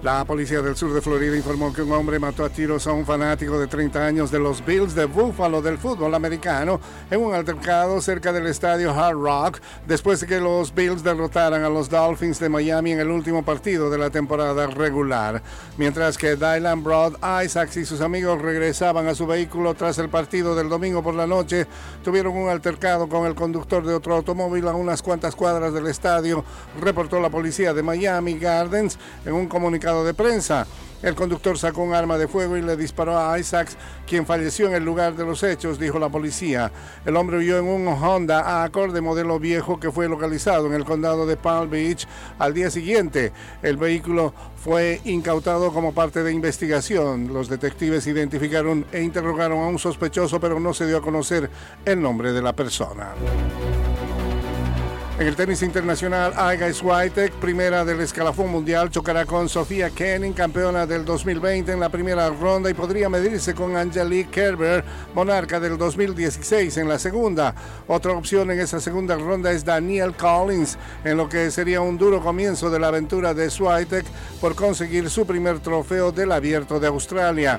La 0.00 0.24
policía 0.24 0.62
del 0.62 0.76
sur 0.76 0.94
de 0.94 1.00
Florida 1.00 1.36
informó 1.36 1.72
que 1.72 1.82
un 1.82 1.90
hombre 1.90 2.20
mató 2.20 2.44
a 2.44 2.50
tiros 2.50 2.86
a 2.86 2.92
un 2.92 3.04
fanático 3.04 3.58
de 3.58 3.66
30 3.66 4.06
años 4.06 4.30
de 4.30 4.38
los 4.38 4.64
Bills 4.64 4.94
de 4.94 5.06
Buffalo 5.06 5.60
del 5.60 5.76
fútbol 5.76 6.14
americano 6.14 6.80
en 7.10 7.20
un 7.20 7.34
altercado 7.34 8.00
cerca 8.00 8.32
del 8.32 8.46
estadio 8.46 8.92
Hard 8.92 9.16
Rock 9.16 9.58
después 9.88 10.20
de 10.20 10.28
que 10.28 10.38
los 10.38 10.72
Bills 10.72 11.02
derrotaran 11.02 11.64
a 11.64 11.68
los 11.68 11.90
Dolphins 11.90 12.38
de 12.38 12.48
Miami 12.48 12.92
en 12.92 13.00
el 13.00 13.10
último 13.10 13.44
partido 13.44 13.90
de 13.90 13.98
la 13.98 14.08
temporada 14.08 14.68
regular. 14.68 15.42
Mientras 15.78 16.16
que 16.16 16.36
Dylan 16.36 16.84
Broad 16.84 17.14
Isaacs 17.44 17.78
y 17.78 17.84
sus 17.84 18.00
amigos 18.00 18.40
regresaban 18.40 19.08
a 19.08 19.16
su 19.16 19.26
vehículo 19.26 19.74
tras 19.74 19.98
el 19.98 20.10
partido 20.10 20.54
del 20.54 20.68
domingo 20.68 21.02
por 21.02 21.14
la 21.14 21.26
noche, 21.26 21.66
tuvieron 22.04 22.36
un 22.36 22.48
altercado 22.48 23.08
con 23.08 23.26
el 23.26 23.34
conductor 23.34 23.84
de 23.84 23.94
otro 23.94 24.14
automóvil 24.14 24.68
a 24.68 24.74
unas 24.74 25.02
cuantas 25.02 25.34
cuadras 25.34 25.74
del 25.74 25.88
estadio, 25.88 26.44
reportó 26.80 27.18
la 27.18 27.30
policía 27.30 27.74
de 27.74 27.82
Miami 27.82 28.38
Gardens 28.38 28.96
en 29.26 29.32
un 29.32 29.48
comunicado 29.48 29.87
de 29.88 30.14
prensa. 30.14 30.66
El 31.00 31.14
conductor 31.14 31.56
sacó 31.56 31.82
un 31.82 31.94
arma 31.94 32.18
de 32.18 32.26
fuego 32.26 32.56
y 32.56 32.62
le 32.62 32.76
disparó 32.76 33.16
a 33.18 33.38
Isaacs, 33.38 33.76
quien 34.06 34.26
falleció 34.26 34.66
en 34.66 34.74
el 34.74 34.84
lugar 34.84 35.14
de 35.14 35.24
los 35.24 35.44
hechos, 35.44 35.78
dijo 35.78 35.98
la 35.98 36.08
policía. 36.08 36.72
El 37.06 37.16
hombre 37.16 37.38
huyó 37.38 37.58
en 37.58 37.66
un 37.66 37.86
Honda 37.86 38.64
Accord 38.64 38.92
de 38.92 39.00
modelo 39.00 39.38
viejo 39.38 39.78
que 39.78 39.92
fue 39.92 40.08
localizado 40.08 40.66
en 40.66 40.74
el 40.74 40.84
condado 40.84 41.24
de 41.24 41.36
Palm 41.36 41.70
Beach 41.70 42.06
al 42.40 42.52
día 42.52 42.68
siguiente. 42.68 43.32
El 43.62 43.76
vehículo 43.76 44.34
fue 44.56 45.00
incautado 45.04 45.72
como 45.72 45.94
parte 45.94 46.24
de 46.24 46.32
investigación. 46.32 47.32
Los 47.32 47.48
detectives 47.48 48.06
identificaron 48.08 48.84
e 48.90 49.00
interrogaron 49.00 49.58
a 49.60 49.68
un 49.68 49.78
sospechoso, 49.78 50.40
pero 50.40 50.58
no 50.58 50.74
se 50.74 50.86
dio 50.86 50.98
a 50.98 51.02
conocer 51.02 51.48
el 51.84 52.02
nombre 52.02 52.32
de 52.32 52.42
la 52.42 52.54
persona. 52.54 53.14
En 55.18 55.26
el 55.26 55.34
tenis 55.34 55.62
internacional, 55.62 56.32
Aiga 56.36 56.72
Swiatek, 56.72 57.32
primera 57.32 57.84
del 57.84 57.98
escalafón 57.98 58.50
mundial, 58.50 58.88
chocará 58.88 59.26
con 59.26 59.48
Sofía 59.48 59.90
Kenin, 59.90 60.32
campeona 60.32 60.86
del 60.86 61.04
2020 61.04 61.72
en 61.72 61.80
la 61.80 61.88
primera 61.88 62.30
ronda 62.30 62.70
y 62.70 62.74
podría 62.74 63.08
medirse 63.08 63.52
con 63.52 63.76
Angelique 63.76 64.30
Kerber, 64.30 64.84
monarca 65.16 65.58
del 65.58 65.76
2016 65.76 66.76
en 66.76 66.88
la 66.88 67.00
segunda. 67.00 67.52
Otra 67.88 68.12
opción 68.12 68.52
en 68.52 68.60
esa 68.60 68.78
segunda 68.78 69.16
ronda 69.16 69.50
es 69.50 69.64
Daniel 69.64 70.14
Collins, 70.14 70.78
en 71.02 71.16
lo 71.16 71.28
que 71.28 71.50
sería 71.50 71.80
un 71.80 71.98
duro 71.98 72.22
comienzo 72.22 72.70
de 72.70 72.78
la 72.78 72.86
aventura 72.86 73.34
de 73.34 73.50
Swiatek 73.50 74.06
por 74.40 74.54
conseguir 74.54 75.10
su 75.10 75.26
primer 75.26 75.58
trofeo 75.58 76.12
del 76.12 76.30
Abierto 76.30 76.78
de 76.78 76.86
Australia. 76.86 77.58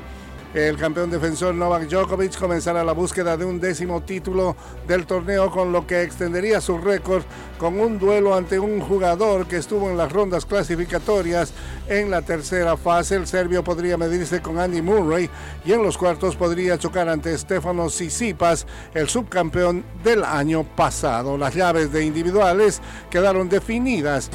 El 0.54 0.78
campeón 0.78 1.12
defensor 1.12 1.54
Novak 1.54 1.88
Djokovic 1.88 2.36
comenzará 2.40 2.84
la 2.84 2.94
búsqueda 2.94 3.38
de 3.38 3.46
un 3.46 3.60
décimo 3.60 4.02
título 4.02 4.56
del 4.88 5.06
torneo, 5.06 5.52
con 5.52 5.72
lo 5.72 5.86
que 5.86 6.02
extendería 6.02 6.60
su 6.60 6.80
récord 6.80 7.22
con 7.60 7.80
un 7.80 8.00
duelo 8.00 8.34
ante 8.34 8.58
un 8.58 8.80
jugador 8.80 9.46
que 9.46 9.58
estuvo 9.58 9.92
en 9.92 9.98
las 9.98 10.12
rondas 10.12 10.48
clasificatorias. 10.48 11.54
En 11.88 12.10
la 12.10 12.24
tercera 12.24 12.78
fase, 12.78 13.16
el 13.16 13.28
serbio 13.28 13.64
podría 13.64 13.96
medirse 13.96 14.42
con 14.42 14.58
Andy 14.58 14.82
Murray 14.82 15.30
y 15.66 15.74
en 15.74 15.84
los 15.84 16.00
cuartos 16.00 16.36
podría 16.36 16.80
chocar 16.80 17.10
ante 17.10 17.38
Stefano 17.38 17.88
Tsitsipas, 17.88 18.66
el 18.96 19.08
subcampeón 19.08 19.86
del 20.04 20.24
año 20.24 20.64
pasado. 20.64 21.38
Las 21.38 21.54
llaves 21.54 21.92
de 21.92 22.04
individuales 22.04 22.82
quedaron 23.12 23.50
definidas. 23.50 24.32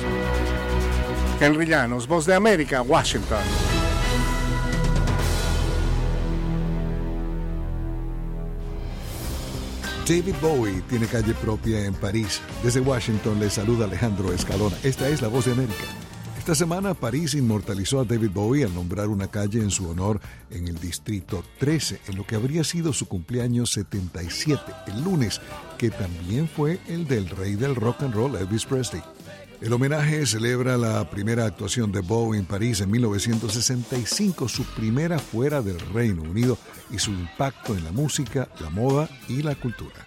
Henry 1.41 1.67
Llanos, 1.67 2.07
Voz 2.07 2.25
de 2.25 2.35
América, 2.35 2.83
Washington. 2.83 3.74
David 10.07 10.35
Bowie 10.43 10.83
tiene 10.91 11.07
calle 11.07 11.33
propia 11.33 11.87
en 11.87 11.95
París. 11.95 12.43
Desde 12.63 12.81
Washington 12.81 13.41
le 13.41 13.49
saluda 13.49 13.87
Alejandro 13.87 14.35
Escalona. 14.35 14.77
Esta 14.83 15.09
es 15.09 15.23
la 15.23 15.29
voz 15.29 15.47
de 15.47 15.53
América. 15.53 15.85
Esta 16.39 16.55
semana 16.55 16.93
París 16.93 17.33
inmortalizó 17.33 18.01
a 18.01 18.05
David 18.05 18.29
Bowie 18.35 18.65
al 18.65 18.75
nombrar 18.75 19.09
una 19.09 19.29
calle 19.29 19.61
en 19.61 19.71
su 19.71 19.89
honor 19.89 20.21
en 20.51 20.69
el 20.69 20.79
distrito 20.79 21.43
13, 21.59 22.03
en 22.09 22.17
lo 22.17 22.27
que 22.27 22.35
habría 22.35 22.65
sido 22.65 22.93
su 22.93 23.09
cumpleaños 23.09 23.73
77, 23.73 24.61
el 24.89 25.05
lunes, 25.05 25.41
que 25.79 25.89
también 25.89 26.49
fue 26.49 26.81
el 26.87 27.09
del 27.09 27.31
rey 27.31 27.55
del 27.55 27.75
rock 27.75 28.03
and 28.03 28.13
roll 28.13 28.37
Elvis 28.37 28.67
Presley. 28.67 29.03
El 29.65 29.73
homenaje 29.73 30.27
celebra 30.27 30.77
la 30.77 31.09
primera 31.09 31.47
actuación 31.47 31.91
de 31.91 32.01
Bowie 32.01 32.39
en 32.39 32.45
París 32.45 32.83
en 32.83 32.91
1965, 32.91 34.47
su 34.47 34.63
primera 34.75 35.19
fuera 35.19 35.63
del 35.63 35.81
Reino 35.81 36.21
Unido 36.21 36.59
y 36.91 36.99
su 36.99 37.13
impacto 37.13 37.75
en 37.75 37.83
la 37.83 37.91
música, 37.91 38.47
la 38.61 38.69
moda 38.69 39.09
y 39.27 39.41
la 39.41 39.55
cultura. 39.55 40.07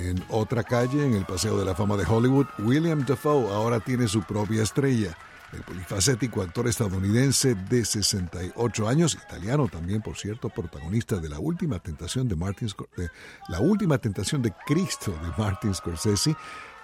En 0.00 0.24
otra 0.30 0.62
calle, 0.62 1.04
en 1.04 1.12
el 1.12 1.26
Paseo 1.26 1.58
de 1.58 1.66
la 1.66 1.74
Fama 1.74 1.98
de 1.98 2.06
Hollywood, 2.06 2.46
William 2.60 3.04
Dafoe 3.04 3.52
ahora 3.52 3.78
tiene 3.78 4.08
su 4.08 4.22
propia 4.22 4.62
estrella. 4.62 5.14
El 5.52 5.60
polifacético 5.60 6.40
actor 6.40 6.66
estadounidense 6.66 7.54
de 7.54 7.84
68 7.84 8.88
años, 8.88 9.18
italiano 9.22 9.68
también, 9.68 10.00
por 10.00 10.16
cierto, 10.16 10.48
protagonista 10.48 11.16
de 11.16 11.28
la 11.28 11.38
última 11.38 11.78
tentación 11.78 12.26
de 12.26 12.36
Martin, 12.36 12.68
de 12.96 13.10
la 13.50 13.60
última 13.60 13.98
tentación 13.98 14.40
de 14.40 14.54
Cristo 14.66 15.12
de 15.22 15.28
Martin 15.36 15.74
Scorsese, 15.74 16.34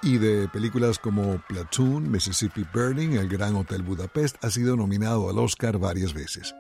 y 0.03 0.19
de 0.19 0.49
películas 0.49 0.99
como 0.99 1.43
Platoon, 1.49 2.11
Mississippi 2.11 2.65
Burning, 2.73 3.13
El 3.13 3.29
Gran 3.29 3.57
Hotel 3.57 3.83
Budapest, 3.83 4.43
ha 4.45 4.51
sido 4.51 4.77
nominado 4.77 5.29
al 5.29 5.39
Oscar 5.39 5.79
varias 5.79 6.15
veces. 6.15 6.55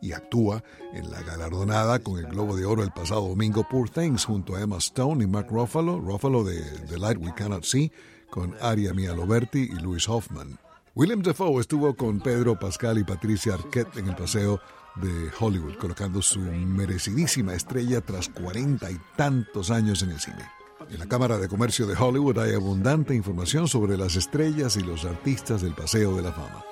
Y 0.00 0.12
actúa 0.12 0.62
en 0.92 1.10
la 1.10 1.22
galardonada 1.22 1.98
con 1.98 2.18
el 2.18 2.26
Globo 2.26 2.56
de 2.56 2.64
Oro 2.64 2.82
el 2.82 2.90
pasado 2.90 3.28
domingo 3.28 3.66
Poor 3.68 3.90
Things 3.90 4.24
junto 4.24 4.56
a 4.56 4.60
Emma 4.60 4.78
Stone 4.78 5.24
y 5.24 5.26
Mark 5.26 5.48
Ruffalo, 5.50 6.00
Ruffalo 6.00 6.44
de 6.44 6.62
The 6.88 6.98
Light 6.98 7.18
We 7.18 7.34
Cannot 7.34 7.64
See, 7.64 7.92
con 8.30 8.54
Aria 8.60 8.92
Mialoberti 8.92 9.60
y 9.60 9.74
Louis 9.80 10.08
Hoffman. 10.08 10.58
William 10.94 11.22
Defoe 11.22 11.60
estuvo 11.60 11.94
con 11.94 12.20
Pedro 12.20 12.58
Pascal 12.58 12.98
y 12.98 13.04
Patricia 13.04 13.54
Arquette 13.54 13.98
en 13.98 14.08
el 14.08 14.16
paseo 14.16 14.60
de 14.96 15.30
Hollywood, 15.38 15.76
colocando 15.76 16.22
su 16.22 16.40
merecidísima 16.40 17.54
estrella 17.54 18.00
tras 18.00 18.28
cuarenta 18.28 18.90
y 18.90 18.98
tantos 19.16 19.70
años 19.70 20.02
en 20.02 20.10
el 20.10 20.20
cine. 20.20 20.55
En 20.90 21.00
la 21.00 21.06
Cámara 21.06 21.38
de 21.38 21.48
Comercio 21.48 21.86
de 21.86 21.96
Hollywood 21.96 22.38
hay 22.38 22.54
abundante 22.54 23.14
información 23.14 23.66
sobre 23.66 23.96
las 23.96 24.14
estrellas 24.14 24.76
y 24.76 24.80
los 24.80 25.04
artistas 25.04 25.62
del 25.62 25.74
Paseo 25.74 26.14
de 26.16 26.22
la 26.22 26.32
Fama. 26.32 26.64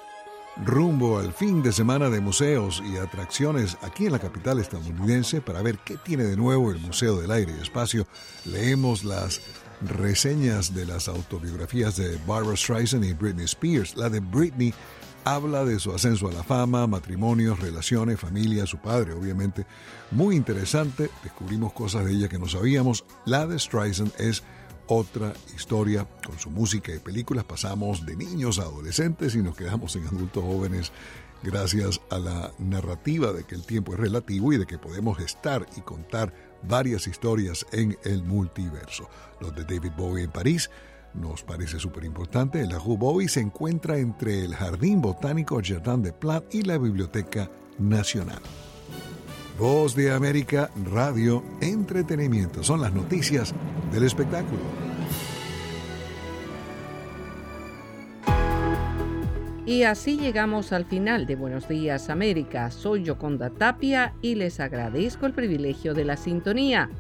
Rumbo 0.65 1.19
al 1.19 1.33
fin 1.33 1.65
de 1.65 1.73
semana 1.73 2.09
de 2.09 2.21
museos 2.21 2.81
y 2.87 2.97
atracciones 2.97 3.77
aquí 3.83 4.07
en 4.07 4.13
la 4.13 4.21
capital 4.21 4.61
estadounidense 4.61 5.41
para 5.41 5.63
ver 5.63 5.79
qué 5.85 5.97
tiene 5.97 6.23
de 6.23 6.37
nuevo 6.37 6.71
el 6.71 6.79
Museo 6.79 7.21
del 7.21 7.33
Aire 7.33 7.55
y 7.59 7.63
Espacio, 7.63 8.07
leemos 8.45 9.03
las 9.03 9.41
reseñas 9.81 10.73
de 10.73 10.87
las 10.87 11.09
autobiografías 11.09 11.97
de 11.97 12.17
Barbara 12.25 12.57
Streisand 12.57 13.05
y 13.05 13.15
Britney 13.15 13.47
Spears. 13.47 13.97
La 13.97 14.09
de 14.09 14.21
Britney 14.21 14.73
habla 15.25 15.65
de 15.65 15.79
su 15.81 15.93
ascenso 15.93 16.29
a 16.29 16.33
la 16.33 16.43
fama, 16.43 16.87
matrimonios, 16.87 17.59
relaciones, 17.59 18.21
familia, 18.21 18.67
su 18.67 18.79
padre, 18.79 19.15
obviamente. 19.15 19.67
Muy 20.11 20.37
interesante, 20.37 21.11
descubrimos 21.23 21.73
cosas 21.73 22.05
de 22.05 22.13
ella 22.13 22.29
que 22.29 22.39
no 22.39 22.49
sabíamos. 22.49 23.05
La 23.25 23.47
de 23.47 23.59
Streisand 23.59 24.13
es 24.19 24.43
otra 24.87 25.33
historia 25.57 26.07
con 26.27 26.39
su 26.39 26.51
música 26.51 26.95
y 26.95 26.99
películas. 26.99 27.45
Pasamos 27.45 28.05
de 28.05 28.17
niños 28.17 28.59
a 28.59 28.63
adolescentes 28.63 29.35
y 29.35 29.43
nos 29.43 29.57
quedamos 29.57 29.97
en 29.97 30.07
adultos 30.07 30.45
jóvenes 30.45 30.93
gracias 31.43 32.01
a 32.11 32.19
la 32.19 32.53
narrativa 32.59 33.33
de 33.33 33.45
que 33.45 33.55
el 33.55 33.65
tiempo 33.65 33.93
es 33.93 34.01
relativo 34.01 34.53
y 34.53 34.59
de 34.59 34.67
que 34.67 34.79
podemos 34.79 35.21
estar 35.21 35.67
y 35.77 35.81
contar 35.83 36.33
varias 36.63 37.07
historias 37.07 37.67
en 37.73 37.99
el 38.05 38.23
multiverso. 38.23 39.09
Los 39.41 39.55
de 39.55 39.65
David 39.65 39.93
Bowie 39.97 40.25
en 40.25 40.31
París 40.31 40.71
nos 41.15 41.43
parece 41.43 41.79
súper 41.79 42.05
importante. 42.05 42.65
Rue 42.67 42.97
Bowie 42.97 43.29
se 43.29 43.41
encuentra 43.41 43.99
entre 43.99 44.45
el 44.45 44.55
Jardín 44.55 45.01
Botánico 45.01 45.61
Jardin 45.65 46.03
de 46.03 46.13
Plat 46.13 46.55
y 46.55 46.63
la 46.63 46.79
Biblioteca 46.79 47.51
Nacional. 47.79 48.41
Voz 49.59 49.95
de 49.95 50.13
América, 50.13 50.71
radio, 50.93 51.43
entretenimiento. 51.61 52.65
Son 52.65 52.81
las 52.81 52.93
noticias 52.93 53.55
del 53.93 54.03
espectáculo. 54.03 54.63
Y 59.67 59.85
así 59.85 60.19
llegamos 60.19 60.73
al 60.73 60.85
final 60.85 61.27
de 61.27 61.37
Buenos 61.37 61.69
Días 61.69 62.11
América. 62.11 62.71
Soy 62.71 63.05
Yoconda 63.05 63.49
Tapia 63.49 64.15
y 64.21 64.35
les 64.35 64.61
agradezco 64.61 65.25
el 65.25 65.33
privilegio 65.33 65.95
de 65.95 66.05
la 66.05 66.19
sintonía. 66.19 66.91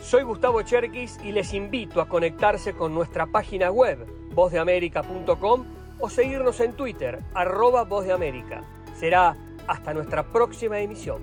Soy 0.00 0.22
Gustavo 0.22 0.62
Cherkis 0.62 1.18
y 1.24 1.32
les 1.32 1.54
invito 1.54 2.00
a 2.00 2.08
conectarse 2.08 2.74
con 2.74 2.94
nuestra 2.94 3.26
página 3.26 3.70
web, 3.70 4.06
vozdeamerica.com 4.32 5.64
o 5.98 6.10
seguirnos 6.10 6.60
en 6.60 6.74
Twitter, 6.74 7.20
arroba 7.34 7.84
Voz 7.84 8.04
de 8.04 8.12
América. 8.12 8.62
Será 8.94 9.36
hasta 9.66 9.94
nuestra 9.94 10.22
próxima 10.24 10.78
emisión. 10.80 11.22